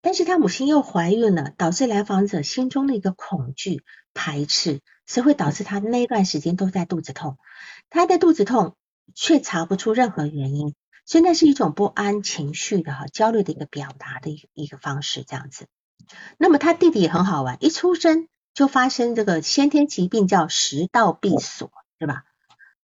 [0.00, 3.82] 但是他母亲又怀孕了，导致来访者心中的一个恐惧、
[4.14, 7.36] 排斥，是会导致他那段时间都在肚子痛。
[7.90, 8.76] 他的肚子痛
[9.14, 10.74] 却查不出任何原因，
[11.04, 15.66] 所以那是一种不安情绪的哈焦虑的一个表达的一一个方式，这样子。
[16.38, 18.28] 那么他弟弟也很好玩，一出生
[18.58, 22.24] 就发生这个先天疾病，叫食道闭锁，对吧？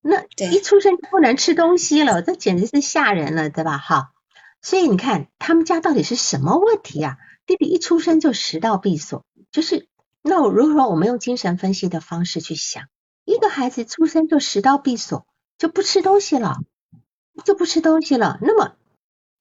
[0.02, 3.78] 那一出生就不能吃东西了，这简直是吓人了，对吧？
[3.78, 4.12] 哈。
[4.60, 7.16] 所以你看，他们家到底是什么问题啊？
[7.46, 9.88] 弟弟一出生就食道闭锁，就是
[10.20, 12.84] 那我如果说我们用精神分析的方式去想，
[13.24, 16.58] 一个孩子出生就食道闭锁，就不吃东西了，
[17.46, 18.38] 就不吃东西了。
[18.42, 18.74] 那么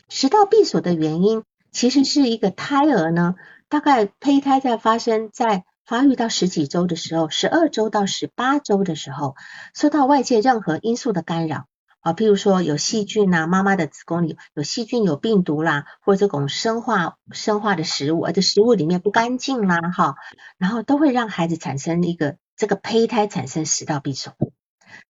[0.07, 3.35] 食道闭锁的原因，其实是一个胎儿呢，
[3.67, 9.35] 大概胚胎在发生在发育到十几周的时候，十二周到十八周的时候，
[9.75, 11.65] 受到外界任何因素的干扰。
[11.99, 20.15] 啊，譬如说有细菌呐，妈妈的子宫里有细菌、有病毒啦，或者这种生化生化的食物，而且食物里面不干净啦，哈，
[20.57, 24.31] 然后都会让孩子产生一个这个胚胎产生食道闭锁。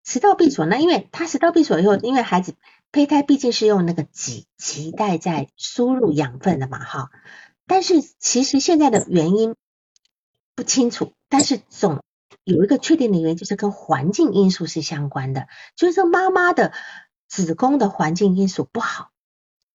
[0.03, 2.55] 食道闭锁，那因为它食道闭锁以后，因为孩子
[2.91, 7.11] 胚胎毕竟是用那个脐脐带在输入养分的嘛，哈，
[7.67, 9.57] 但是其实现在的原因
[10.61, 12.03] 不清楚，但是总。
[12.45, 15.47] 有一个确定的原因，就是跟环境因素是相关的，
[15.77, 16.73] 就是说妈妈的
[17.29, 19.11] 子宫的环境因素不好，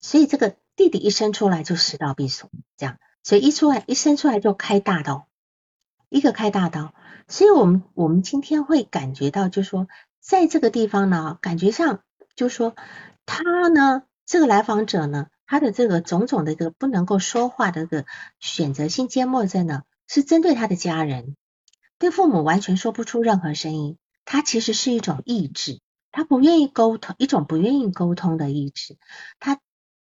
[0.02, 5.28] 所以这个弟弟一生出来就食道闭锁，这样，所以一出来一生出来就开大刀，
[6.10, 6.94] 一个开大刀，
[7.28, 9.88] 所以我们我们今天会感觉到，就是说
[10.20, 12.02] 在这个地方呢，感觉上
[12.36, 12.76] 就是说
[13.26, 18.06] 他呢，这个来访者呢，他的这个种种的一个不能够说话的这个
[18.40, 21.36] 选择性缄默症呢，是针对他的家人。
[21.98, 25.80] 对父母完全说不出任何声音，他其实是一种意志，
[26.12, 28.98] 他不愿意沟通，一种不愿意沟通的意志，
[29.40, 29.60] 他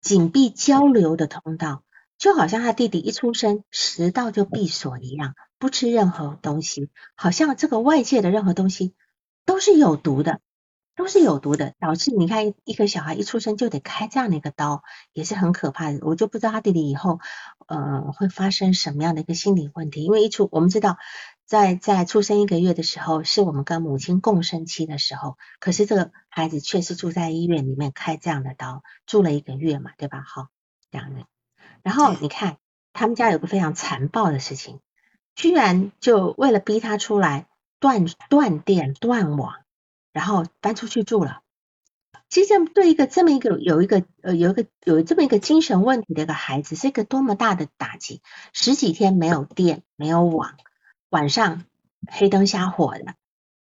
[0.01, 1.83] 紧闭交流的通道，
[2.17, 8.95] 就好像他弟弟一出生食道就闭锁一样，不吃任何东西，好像这个外界的任何东西
[9.45, 10.41] 都是有毒的。
[10.97, 14.81] 都是有毒的，导致你看一个小孩一出生就得开这样的一个刀，
[15.13, 15.99] 也是很可怕的。
[16.01, 17.19] 我就不知道他弟弟以后
[17.67, 20.97] 呃会发生什么样的一个心理问题，因为一出我们知道
[21.45, 30.23] 在在出生一个月的时候是我们跟母亲共生期的时候，可是这个孩子却是住在医院里面开这样的刀，住了一个月嘛，对吧？
[30.25, 30.47] 好，
[30.89, 31.25] 这样的。
[31.83, 32.57] 然后你看
[32.91, 34.79] 他们家有个非常残暴的事情，
[35.35, 37.45] 居然就为了逼他出来
[37.79, 39.53] 断断电断网。
[40.17, 41.41] 然后搬出去住了。
[42.27, 48.23] 其实这样对一个这么一个有一个呃有一个有这么一个精神问题的一个孩子，是一个多么大的打击。
[48.51, 50.55] 十几天没有电没有网，
[51.09, 51.65] 晚上
[52.07, 53.13] 黑灯瞎火的，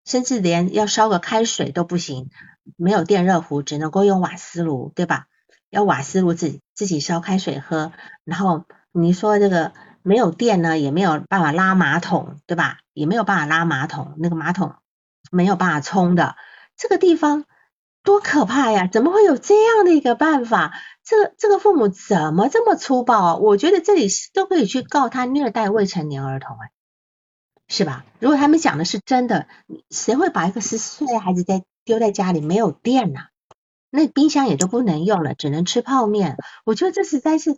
[0.05, 2.29] 甚至连要烧个开水都不行，
[2.77, 5.27] 没有电热壶，只能够用瓦斯炉，对吧？
[5.69, 7.91] 要瓦斯炉自己自己烧开水喝。
[8.23, 8.63] 然后
[8.93, 12.79] 你说这个没有电呢，也没有办法拉马桶，对吧？
[12.93, 14.73] 也没有办法拉马桶，那个马桶。
[15.30, 16.36] 没有办法冲的
[16.77, 17.45] 这个地方
[18.03, 18.88] 多可怕呀！
[18.88, 20.73] 怎么会有这样的一个办法？
[21.03, 23.36] 这个这个父母怎么这么粗暴啊？
[23.36, 26.71] 我觉得这里都可以去告他虐待未成年儿童，哎，
[27.67, 28.05] 是吧？
[28.19, 29.47] 如果他们讲的是真的，
[29.89, 33.27] 谁会把一个十四岁孩子在丢在家里没有电呐？
[33.91, 36.38] 那冰箱也都不能用了，只能吃泡面。
[36.63, 37.57] 我觉得这实在是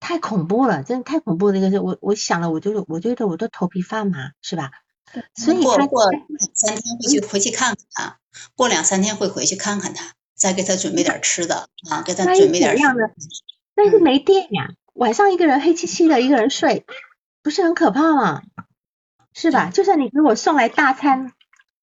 [0.00, 1.80] 太恐怖了，真的太恐怖的一个事。
[1.80, 4.70] 我我想了，我就我觉得我都头皮发麻，是吧？
[5.34, 8.18] 所以过过两三天会去回去看看他，
[8.54, 12.78] 过两三天会回去看看他，再给他准备点吃的啊，给他准备点。
[12.78, 13.10] 样的？
[13.74, 16.86] 但是没电呀，晚上一个人黑漆漆的，一个人睡，
[17.42, 18.42] 不是很可怕吗？
[19.34, 19.70] 是吧？
[19.70, 21.32] 就算你给我送来大餐，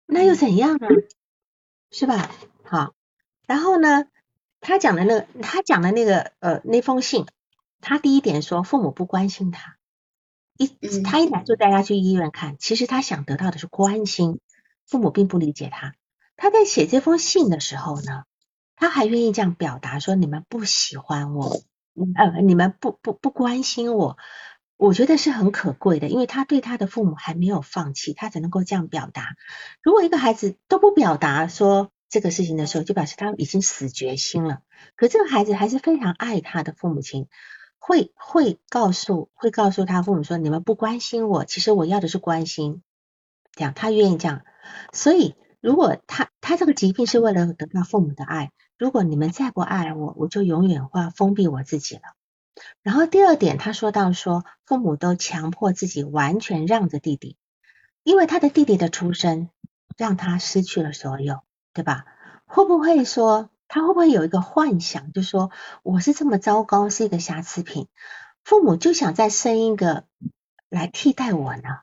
[0.06, 0.88] 那又怎样呢？
[1.90, 2.30] 是吧？
[2.64, 2.94] 好，
[3.46, 4.06] 然后呢，
[4.60, 7.26] 他讲的那个，他讲的那个呃那封信，
[7.80, 9.75] 他第一点说父母不关心他，
[10.58, 14.40] 一他一来就带他去医院看，其实他想得到的是关心，
[14.86, 15.94] 父母并不理解他。
[16.36, 18.24] 他在写这封信的时候呢，
[18.76, 21.62] 他还愿意这样表达说你们不喜欢我，
[22.14, 24.16] 呃你们不不不关心我，
[24.76, 29.36] 我觉得是很可贵的，因为他对他的父母还没有放弃，他才能够这样表达。
[29.82, 31.90] 如果一个孩子都不表达说。
[32.08, 34.60] 这个事情的时候，就表示他已经死决心了。
[34.94, 37.26] 可这个孩子还是非常爱他的父母亲，
[37.86, 42.82] 会会告诉会告诉他父母说：“你们不关心我，其实我要的是关心。”
[43.54, 44.42] 这样他愿意这样。
[44.92, 52.02] 所以如果他他这个疾病是为了得到父母的爱，如果你们再不爱我，我就永远会封闭我自己了。
[52.82, 57.36] 然后第二点，他说到说父母都强迫自己完全让着弟弟，
[58.02, 59.48] 因为他的弟弟的出生
[59.96, 61.40] 让他失去了所有。
[61.72, 62.06] 对吧？
[62.46, 65.50] 会不会说他会不会有一个幻想，就说
[65.82, 67.88] 我是这么糟糕，是一个瑕疵品，
[68.44, 70.04] 父母就想再生一个
[70.68, 71.80] 来替代我呢？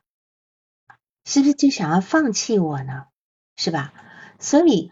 [1.26, 3.06] 是不是就想要放弃我呢？
[3.56, 3.94] 是吧？
[4.40, 4.92] 所以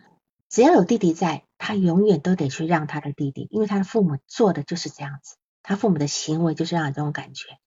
[0.49, 7.57] 只要有弟弟在，他永远都得去让他的弟弟，因为他的父母做的就是这样子，他父母的行为就是让这种感觉。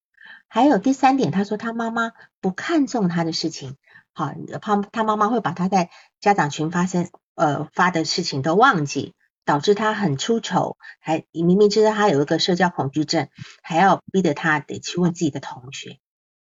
[0.49, 3.77] 还有第三点，他说他妈妈不看重他的事情，
[4.13, 7.11] 好，他他妈妈会把他在家长群发生。
[7.35, 9.15] 呃，发的事情都忘记，
[9.45, 13.29] 导致他很出丑，还明明知道他有一个社交恐惧症，
[13.63, 15.99] 还要逼着他得去问自己的同学。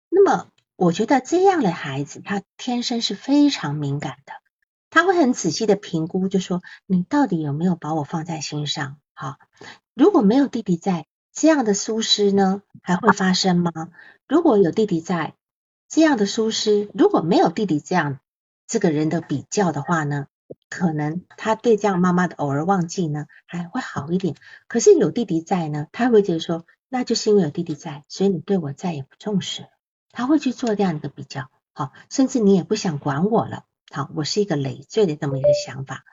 [0.09, 4.33] 那么，我觉得这样的孩子，他天生是非常敏感的，
[4.89, 8.97] 他会很仔细的评估，就说你到底有没有把我放在心上？
[9.13, 9.37] 好，
[9.93, 13.71] 如果没有弟弟在，这样的疏失呢，还会发生吗？
[14.27, 15.35] 如果有弟弟在，
[15.87, 18.19] 这样的疏失，如果没有弟弟这样
[18.67, 20.27] 这个人的比较的话呢？
[20.71, 24.35] 可能他对这样妈妈的偶尔忘记呢，还会好一点。
[24.69, 29.67] 可是有弟弟在呢，他会觉得说，那就是因为有弟弟在，所以你对我再也不重视了。
[30.11, 33.65] 他会去做这样一个比较，好，甚至你也不想管我了。
[33.91, 36.05] 好，我是一个累赘的这么一个想法。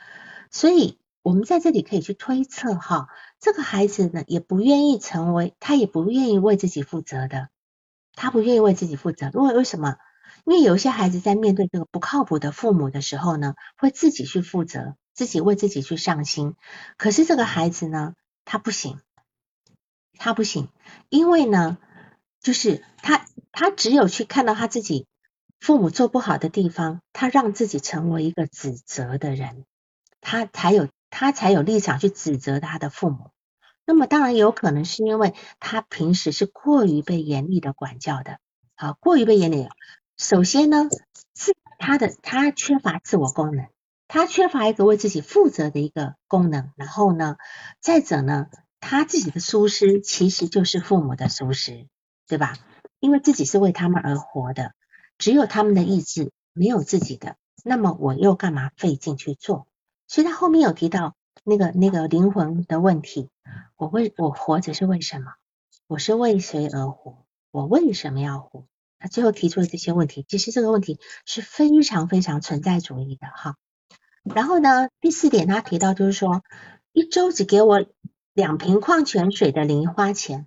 [0.51, 3.07] 所以，我们在这里可以去推测，哈，
[3.39, 7.49] 这个孩子呢，也不愿意成为，他也不愿意为自己负责的，
[8.15, 9.31] 他不愿意为自己负责。
[9.33, 9.99] 因为为什么？
[10.49, 16.55] 因为有些孩子在面对这个不靠谱的父母的时候呢，会自己去负责，自己为自己去上心。
[16.97, 18.15] 可是这个孩子呢，
[18.47, 18.99] 他不行，
[20.17, 20.71] 他不行，
[21.11, 21.77] 因为呢，
[22.41, 25.07] 就是他他只有去看到他自己
[25.61, 29.67] 父母做不好的地方，他让自己成为一个指责的人，
[30.23, 33.33] 他才有他才有立场去指责他的父母。
[33.85, 38.39] 那么当然有可能是因为他平时是过于被严厉的管教的，
[38.77, 39.69] 啊，过于被严厉。
[40.19, 40.89] 首先呢，
[41.37, 43.69] 是他的他缺乏自我功能，
[44.09, 46.73] 他缺乏一个为自己负责的一个功能。
[46.75, 47.37] 然后呢，
[47.81, 48.49] 再者呢，
[48.81, 51.87] 他自己的疏失其实就是父母的疏失，
[52.27, 52.57] 对吧？
[52.99, 54.73] 因为自己是为他们而活的，
[55.19, 59.69] 只有他们的意志，没有自己的，那么我又干嘛费劲去做？
[60.09, 61.15] 所以他后面有提到
[61.45, 63.31] 那个那个灵魂的问题，
[63.77, 65.35] 我为我活着是为什么？
[65.87, 67.25] 我是为谁而活？
[67.53, 68.65] 我为什么要活？
[68.99, 73.57] 他最后提出的这些问题，其实这个问题是非常非常存在主义的哈。
[74.23, 76.43] 然后呢，第四点他提到就是说，
[76.93, 77.87] 一周只给我
[78.35, 80.47] 两瓶矿泉水的零花钱，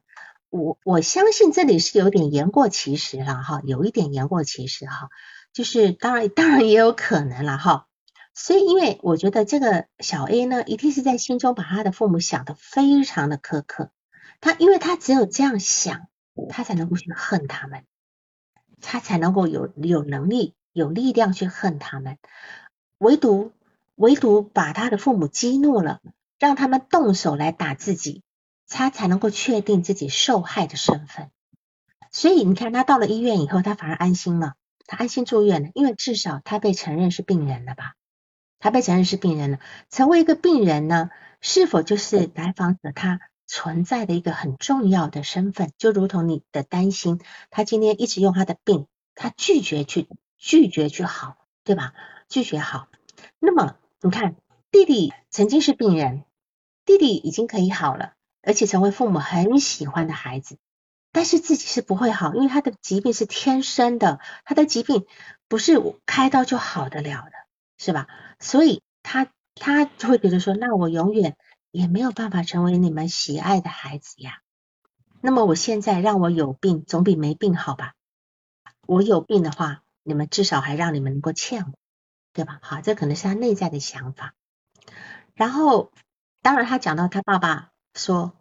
[0.49, 5.09] 我我相信这里是有点言过其实了哈，有一点言过其实哈，
[5.53, 7.87] 就是当然当然也有可能了哈。
[8.33, 13.91] 所以因为我觉得这个小 A 呢，一定是在心中把他的父母想的非常的苛刻，
[14.39, 16.07] 他因为他只有这样想，
[16.49, 17.83] 他才能够去恨他们。
[18.81, 22.17] 他才能够有有能力、有力量去恨他们，
[22.97, 23.51] 唯独
[23.95, 26.01] 唯独把他的父母激怒了，
[26.39, 28.23] 让他们动手来打自己，
[28.67, 31.29] 他才能够确定自己受害的身份。
[32.11, 34.55] 所以你看，他到了医院以后，他反而安心了，
[34.85, 37.93] 他安心住院了，因为至少他被承认是病人了吧？
[38.59, 39.59] 他被承认是病人了，
[39.89, 41.09] 成为一个病人呢，
[41.39, 43.19] 是否就是来访者他？
[43.53, 51.35] 存在的一个很重要的身份，就如同你的担心，他今天一直用他的病，他拒绝去拒绝去好，
[51.65, 51.93] 对吧？
[52.29, 52.87] 拒绝好。
[53.39, 54.37] 那么你看，
[54.71, 56.23] 弟弟曾经是病人，
[56.85, 60.57] 弟弟已经可以好了，而且成为父母很喜欢的孩子，
[61.11, 65.05] 但是自己是不会好，因为他的疾病是天生的，他的疾病
[65.49, 65.73] 不是
[66.05, 67.31] 开刀就好得了的，
[67.77, 68.07] 是吧？
[68.39, 71.35] 所以他他就会觉得说，那我永远。
[71.71, 74.41] 也没有办法成为你们喜爱的孩子呀。
[75.21, 77.93] 那么我现在让我有病，总比没病好吧？
[78.87, 81.73] 我有病的话，你们至少还让你们能够欠我，
[82.33, 82.59] 对吧？
[82.61, 84.33] 好，这可能是他内在的想法。
[85.33, 85.91] 然后
[86.41, 88.33] 当然他讲到他爸爸说，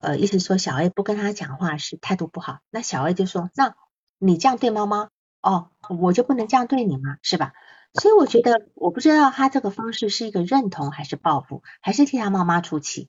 [0.00, 3.74] 呃，意思说小 A 不跟他讲话是态度不好，那小 A 就说，那
[4.18, 5.08] 你这样对妈妈，
[5.40, 7.16] 哦，我就不能这样对你吗？
[7.22, 7.54] 是吧？
[7.94, 13.08] 所以我觉得，我不知道他这个方式是一个认同还是报复，还是替他妈妈出气。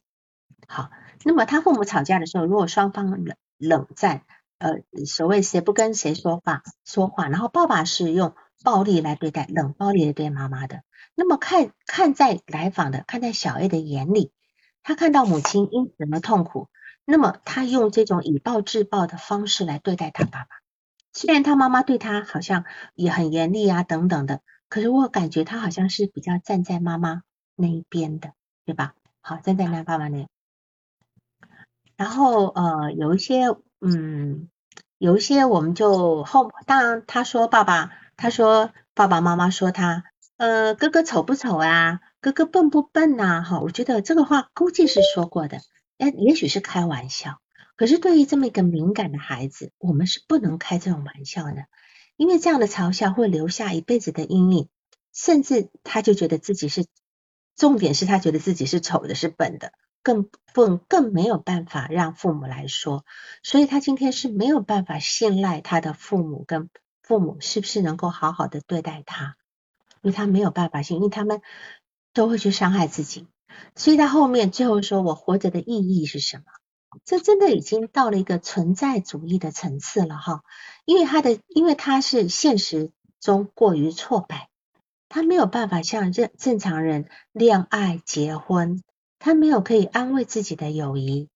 [0.68, 0.90] 好，
[1.24, 4.24] 那么他父母吵架的时候，如果双方冷冷战，
[4.58, 10.82] 呃，所谓谁不跟谁说话说话，然后爸爸是用暴力来对待，冷暴力来对妈妈的，
[11.14, 14.32] 那么看看在来访的看在小 A 的眼里，
[14.82, 16.70] 他看到母亲因此而痛苦，
[17.06, 20.48] 那么他用这种以暴制暴的方式来对待他爸爸，
[21.14, 22.66] 虽然他妈妈对他好像
[22.96, 24.42] 也很严厉啊等等的。
[24.72, 27.24] 可是我感觉他好像是比较站在妈妈
[27.58, 28.32] 那一边的，
[28.64, 28.94] 对吧？
[29.20, 30.30] 好，站在那爸爸那。
[31.98, 33.48] 然后呃，有一些
[33.82, 34.48] 嗯，
[34.98, 40.06] 有一些我们就后，当他说爸爸，他说爸爸妈妈说他，
[40.38, 42.00] 呃，哥哥丑不丑啊？
[42.22, 43.44] 哥哥笨不笨呐？
[43.44, 45.58] 哈，我觉得这个话估计是说过的，
[45.98, 47.42] 哎，也许是开玩笑。
[47.76, 51.66] 可是对于这么一个敏感的孩子，我们是不能开这种玩笑的。
[52.22, 54.70] 因为这样的嘲笑会留下一辈子的阴影，
[55.12, 56.86] 甚至他就觉得自己是，
[57.56, 63.06] 重点是他觉得自己是丑的，是笨的，更更更没有办法让父母来说，
[63.42, 66.70] 所以他今天是没有办法信赖他的父母跟
[67.02, 69.36] 父母是不是能够好好的对待他，
[70.04, 71.42] 因为他没有办法信，因为他们
[72.14, 73.26] 都会去伤害自己，
[73.76, 76.44] 所以他后面最后说我活着的意义是什么？
[77.06, 80.44] 这真的已经到了一个存在主义的层次了哈，
[80.86, 84.50] 因为他的，因为他是现实中过于挫败，
[85.08, 88.84] 他没有办法像正正常人恋爱结婚，
[89.20, 91.30] 他没有可以安慰自己的友谊，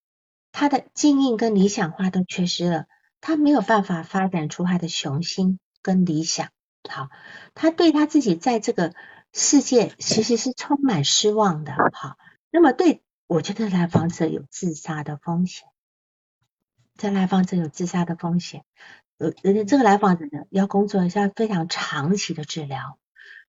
[0.52, 2.84] 他的经验跟理想化都缺失了，
[3.20, 6.50] 他没有办法发展出他的雄心跟理想，
[6.88, 7.08] 好，
[7.54, 8.92] 他对他自己在这个
[9.32, 12.16] 世界其实是充满失望的，好，
[12.50, 13.02] 那么对。
[13.28, 15.68] 我觉得来访者有自杀的风险，
[16.96, 18.64] 这来访者有自杀的风险。
[19.18, 23.00] 呃，人家这个来访者呢，要工作一下非常长期的治疗。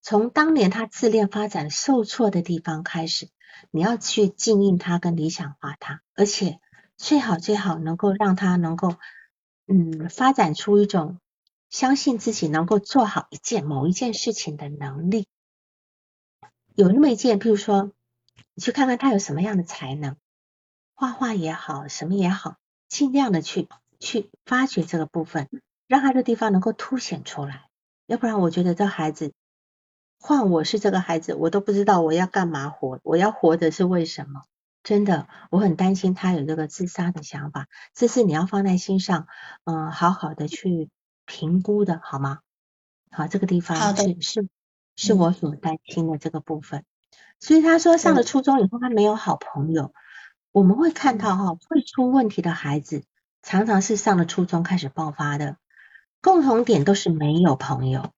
[0.01, 3.29] 从当年他自恋发展受挫的地方开始，
[3.69, 6.59] 你要去经营他跟理想化他，而且
[6.95, 8.95] 最好最好能够让他能够
[9.67, 11.19] 嗯发展出一种
[11.69, 15.27] 相信自己能够做好一件某一件事情的能力。
[16.73, 17.91] 有那么一件，譬如说。
[18.57, 20.17] 你去看看他有什么样的才能，
[20.95, 22.55] 画画也好，什么也好，
[22.87, 25.47] 尽量的去去发掘这个部分，
[25.85, 27.69] 让他的地方能够凸显出来。
[28.07, 29.31] 要不然，我觉得这孩子，
[30.19, 34.41] 换我是这个孩子，我都不知道我要干嘛活，我要活着是为什么？
[34.81, 39.27] 真的，我很担心他有这个自杀的想法，这是你要放在心上，
[39.65, 40.89] 嗯，好好的去
[41.27, 42.39] 评估的好吗？
[43.11, 44.49] 好，这个地方是是
[44.95, 46.83] 是我所担心的这个部分。
[47.39, 49.93] 所以他说上了初中以后他没有好朋友，
[50.51, 53.03] 我们会看到哈会出问题的孩子
[53.43, 55.57] 常常是上了初中开始爆发的，
[56.21, 58.11] 共同点都是没有朋友，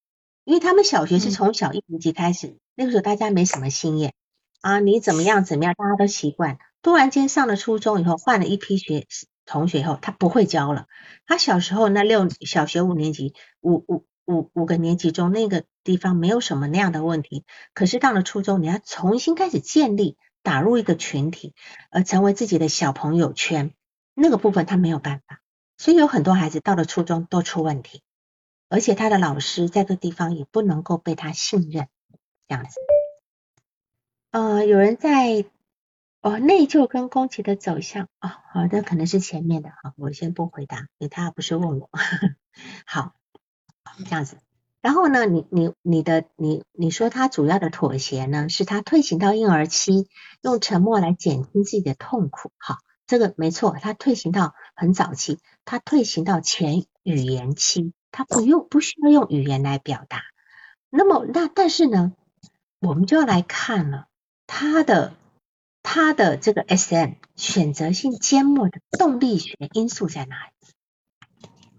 [0.45, 4.13] 因为他们小学是从小一年级开始，那个时候大家没什么心眼
[4.61, 9.05] 啊，你怎么样怎么样大家都习惯，突然间上了初中以后换了一批学
[9.45, 10.87] 同学以后他不会教了，
[11.27, 14.05] 他小时候那六小学五年级五五。
[14.29, 21.55] 五五个年级中那个地方没有什么那样的问题，可是到了初中，你要重新开始建立，打入一个群体，
[21.89, 23.73] 而成为自己的小朋友圈，
[24.13, 25.41] 那个部分他没有办法，
[25.77, 28.03] 所以有很多孩子到了初中都出问题，
[28.69, 31.87] 而且他的老师在这地方也不能够被他信任，
[32.47, 32.75] 这样子。
[34.29, 35.43] 呃，有人在
[36.21, 41.89] 哦内疚跟宫崎的走向哦，好的，可能是前面的哈，我先不回答，因为他不是问我，
[42.85, 43.18] 好。
[44.05, 44.37] 这样子，
[44.81, 50.07] 然后呢，你你你的你你说他主要的妥协呢，是他退行到婴儿期，
[50.41, 52.51] 用沉默来减轻自己的痛苦。
[52.57, 60.21] 好，这个没错，他退行到很早期，他退行到前语言期，他不用不需要用语言来表达。
[60.89, 62.13] 那么那但是呢，
[62.79, 64.07] 我们就要来看了
[64.47, 65.13] 他的
[65.83, 70.51] 他的这个 S M 选择性缄默的动力学因素在哪里？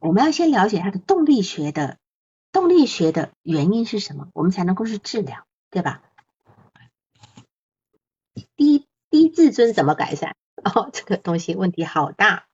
[0.01, 1.97] 我们要先了解他的动力学的。
[2.53, 4.29] 动力学的原因是什么？
[4.35, 6.03] 我们才能够去治疗，对吧？
[8.57, 10.35] 低低自尊怎么改善？
[10.65, 12.47] 哦，这个东西问题好大。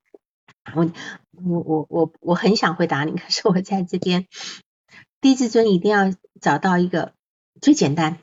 [0.74, 0.90] 我
[1.32, 4.26] 我我我我很想回答你，可是我在这边
[5.20, 7.14] 低自尊一定要找到一个
[7.60, 8.18] 最简单，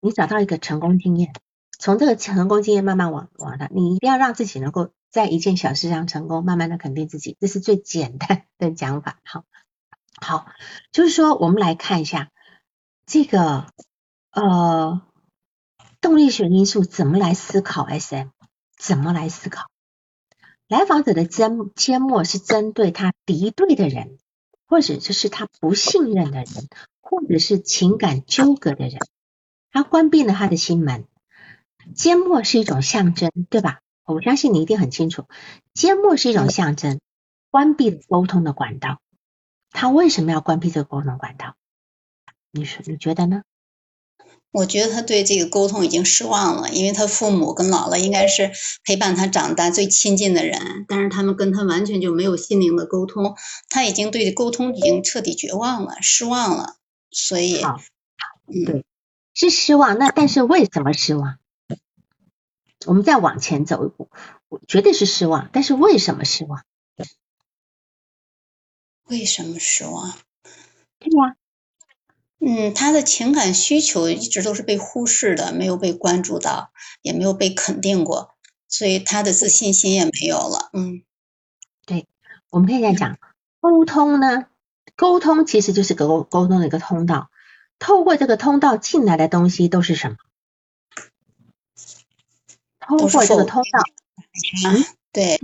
[0.00, 1.32] 你找到一个成功经验，
[1.78, 9.20] 从这个成功经验慢慢往往的，你一定要让自己能够在一件小事上成功，慢慢的肯定自己，这是最简单的讲法。
[9.24, 9.44] 好。
[10.22, 10.46] 好，
[10.92, 12.30] 就是说，我们来看一下
[13.06, 13.66] 这个，
[14.30, 15.02] 呃，
[16.00, 18.28] 动力学因素怎么来思考？SM
[18.78, 19.66] 怎么来思考？
[20.68, 24.16] 来访者的缄缄默是针对他敌对的人，
[24.68, 26.68] 或者就是他不信任的人，
[27.00, 28.98] 或者是情感纠葛的人，
[29.72, 31.04] 他关闭了他的心门。
[31.96, 33.80] 缄默是一种象征，对吧？
[34.04, 35.26] 我相信你一定很清楚，
[35.74, 37.00] 缄默是一种象征，
[37.50, 39.00] 关闭了沟通的管道。
[39.72, 41.56] 他为什么要关闭这个沟通管道？
[42.52, 43.42] 你说你觉得呢？
[44.50, 48.52] 我觉得他对这个沟通已经失望了，因为他父母跟姥姥应该是
[48.84, 53.34] 陪伴他长大最亲近的人，但是他们跟他完全就没有心灵的沟通，
[53.70, 56.76] 他已经对沟通已经彻底绝望了，失望了，
[57.10, 58.84] 所以，嗯，对，
[59.32, 59.96] 是失望。
[59.98, 61.38] 那但是为什么失望？
[62.84, 64.10] 我们再往前走一步，
[64.50, 66.62] 我绝对是失望，但是为什么失望？
[69.04, 70.12] 为什么失望？
[70.98, 71.36] 对呀。
[72.44, 78.34] 嗯，他的情感需求一直都是被忽视的，没有被关注到，也没有被肯定过，
[78.66, 80.68] 所以他的自信心也没有了。
[80.72, 81.04] 嗯，
[81.86, 82.08] 对，
[82.50, 83.18] 我们可以这样讲，
[83.60, 84.46] 沟通呢，
[84.96, 87.30] 沟通其实就是沟沟通的一个通道，
[87.78, 90.16] 透过这个通道进来的东西都是什么？
[92.80, 93.84] 通过这个通道，
[94.68, 95.38] 嗯，对，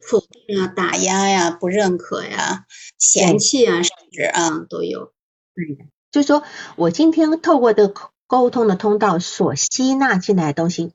[0.00, 2.64] 否定啊，打压呀，不认可呀，
[2.98, 5.12] 嫌弃啊，甚至啊都有。
[5.54, 5.84] 对的。
[6.10, 6.42] 就是说，
[6.76, 10.92] 我今天透过这个沟通的通道所吸纳进来的东西，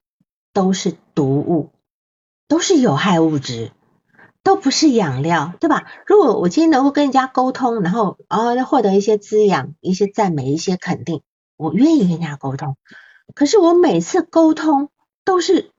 [0.54, 1.70] 都是毒物，
[2.48, 3.72] 都是有害物质，
[4.44, 5.86] 都不是养料，对吧？
[6.06, 11.22] 如果我今天能够跟人家沟通，然后啊获得一些滋养、一些赞美、一些肯定，
[11.56, 12.76] 我愿意跟人家沟通。
[13.36, 14.90] 可是我每次沟通
[15.24, 15.72] 都是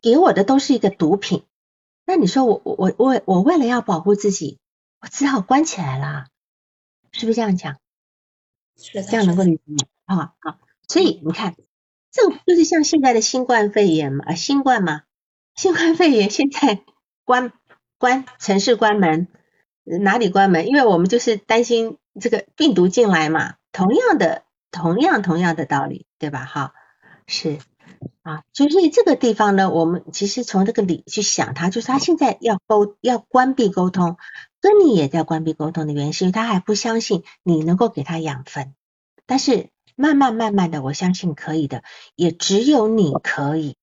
[0.00, 1.42] 给我的都是一个毒品，
[2.06, 4.58] 那你说我我我我我为了要保护自己，
[5.00, 6.28] 我只好关起来啦，
[7.12, 7.76] 是不是这样讲？
[8.78, 9.62] 是这样能够理解
[10.06, 10.14] 吗？
[10.16, 11.56] 好好，所以你看，
[12.12, 15.02] 这个就是像现在的新冠肺炎嘛，新冠嘛，
[15.54, 16.84] 新冠肺炎现在
[17.24, 17.52] 关
[17.98, 19.28] 关城市关门，
[19.84, 20.68] 哪里关门？
[20.68, 23.56] 因为我们就是担心这个病毒进来嘛。
[23.72, 26.44] 同样的，同样同样的道理，对吧？
[26.44, 26.74] 哈，
[27.26, 27.58] 是
[28.22, 34.16] 啊，所以这个地方呢，我们其实从这个理去想，它就是他现在要沟要关闭沟通。
[34.58, 38.74] 跟你也在关闭沟通的原因，是因为他还不相信你能够给他养分。
[39.24, 41.84] 但是慢慢慢慢的，我相信可以的，
[42.16, 43.76] 也只有你可以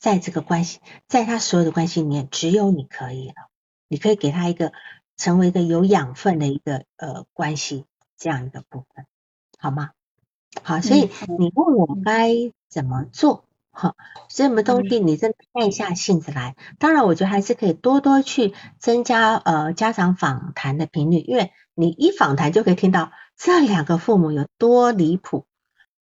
[0.00, 3.34] 在这个关系，在他所有的关系里面，只有你可以了。
[3.86, 4.72] 你可以给他一个
[5.16, 7.84] 成为一个有养分的一个呃关系
[8.16, 9.06] 这样一个部分，
[9.58, 9.90] 好吗？
[10.64, 12.34] 好，所以你问我该
[12.68, 13.44] 怎么做？
[13.70, 13.94] 好，
[14.28, 16.56] 什么东西你真的耐下性子来？
[16.80, 25.46] 当然，我觉得还是可以多多去增加呃家长访谈的频率，因为你一访谈就可以听到这两个父母有多离谱，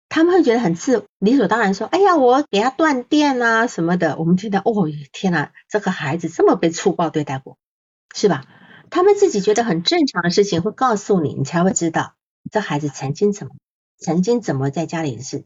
[0.09, 4.17] 他们会觉得很自理所当然说，哎呀，我给他断电啊什么的。
[4.19, 7.59] 我们听到，哦天哪，这个孩子这么被粗暴对待过，
[8.15, 8.45] 是吧？
[8.91, 12.13] 他们自己觉得很正常的事情会告诉你，你才会知道
[12.53, 13.55] 这孩子曾经怎么
[13.99, 15.45] 曾经怎么在家里是。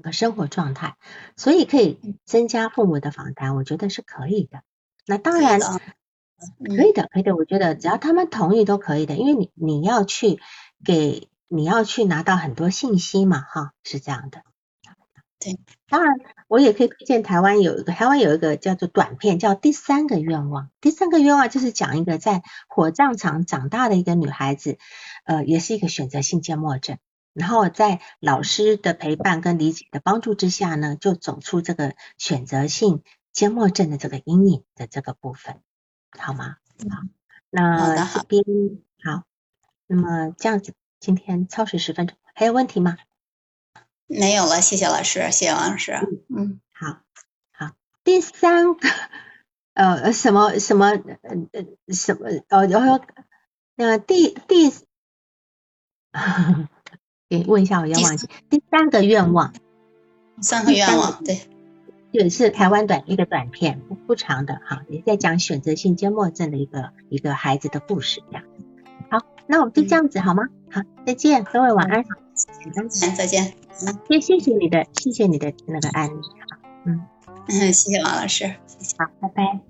[0.00, 0.96] 个生活状态，
[1.36, 4.62] 所以可以增加父母的访谈，我觉得是可以的。
[5.06, 7.36] 那当然可以的，可以的。
[7.36, 10.40] 我觉得只要他们同意都可以的，因为你你要去
[10.84, 14.42] 给你要去拿到很多信息嘛，哈，是这样的。
[15.38, 16.14] 对，当然
[16.48, 20.64] 我也可以推荐台湾有一个台湾有一个叫做短片，叫《第三个愿望》。
[20.82, 24.76] 第三个愿望就是讲一个在火葬场长大的一个女孩子，
[25.24, 26.98] 呃，也是一个选择性缄默症。
[27.32, 33.02] 然后在老师的陪伴跟理解的帮助之下呢，就走出这个选择性
[33.32, 35.60] 缄默症的这个阴影的这个部分，
[36.18, 36.56] 好吗？
[36.90, 37.02] 好，
[37.50, 38.42] 那这边
[39.04, 39.24] 好，
[39.86, 42.98] 那么这样子，今天超时十分钟，还有问题吗？
[44.06, 45.92] 没有了，谢谢老师，谢谢王老师。
[46.36, 46.98] 嗯，好，
[47.52, 48.88] 好，第三个，
[49.74, 53.00] 呃，什么什么，呃呃，什么，呃，然后
[53.76, 54.72] 那第第。
[57.30, 59.54] 给问一下，我要忘记第三个愿望。
[60.42, 61.40] 三个愿望，对，
[62.10, 68.44] 也是台湾短一个短片，不不长的哈，也在讲选择性缄默症的一个一个孩子的故事这样。
[69.10, 70.48] 好，那我们就这样子好吗？
[70.70, 72.04] 好，再见，各位晚安。
[72.34, 73.54] 再见，再见。
[74.08, 76.20] 谢谢谢你的，谢谢你的那个安利。
[76.84, 77.06] 嗯
[77.48, 79.69] 嗯，谢谢王老师，谢谢好，拜拜。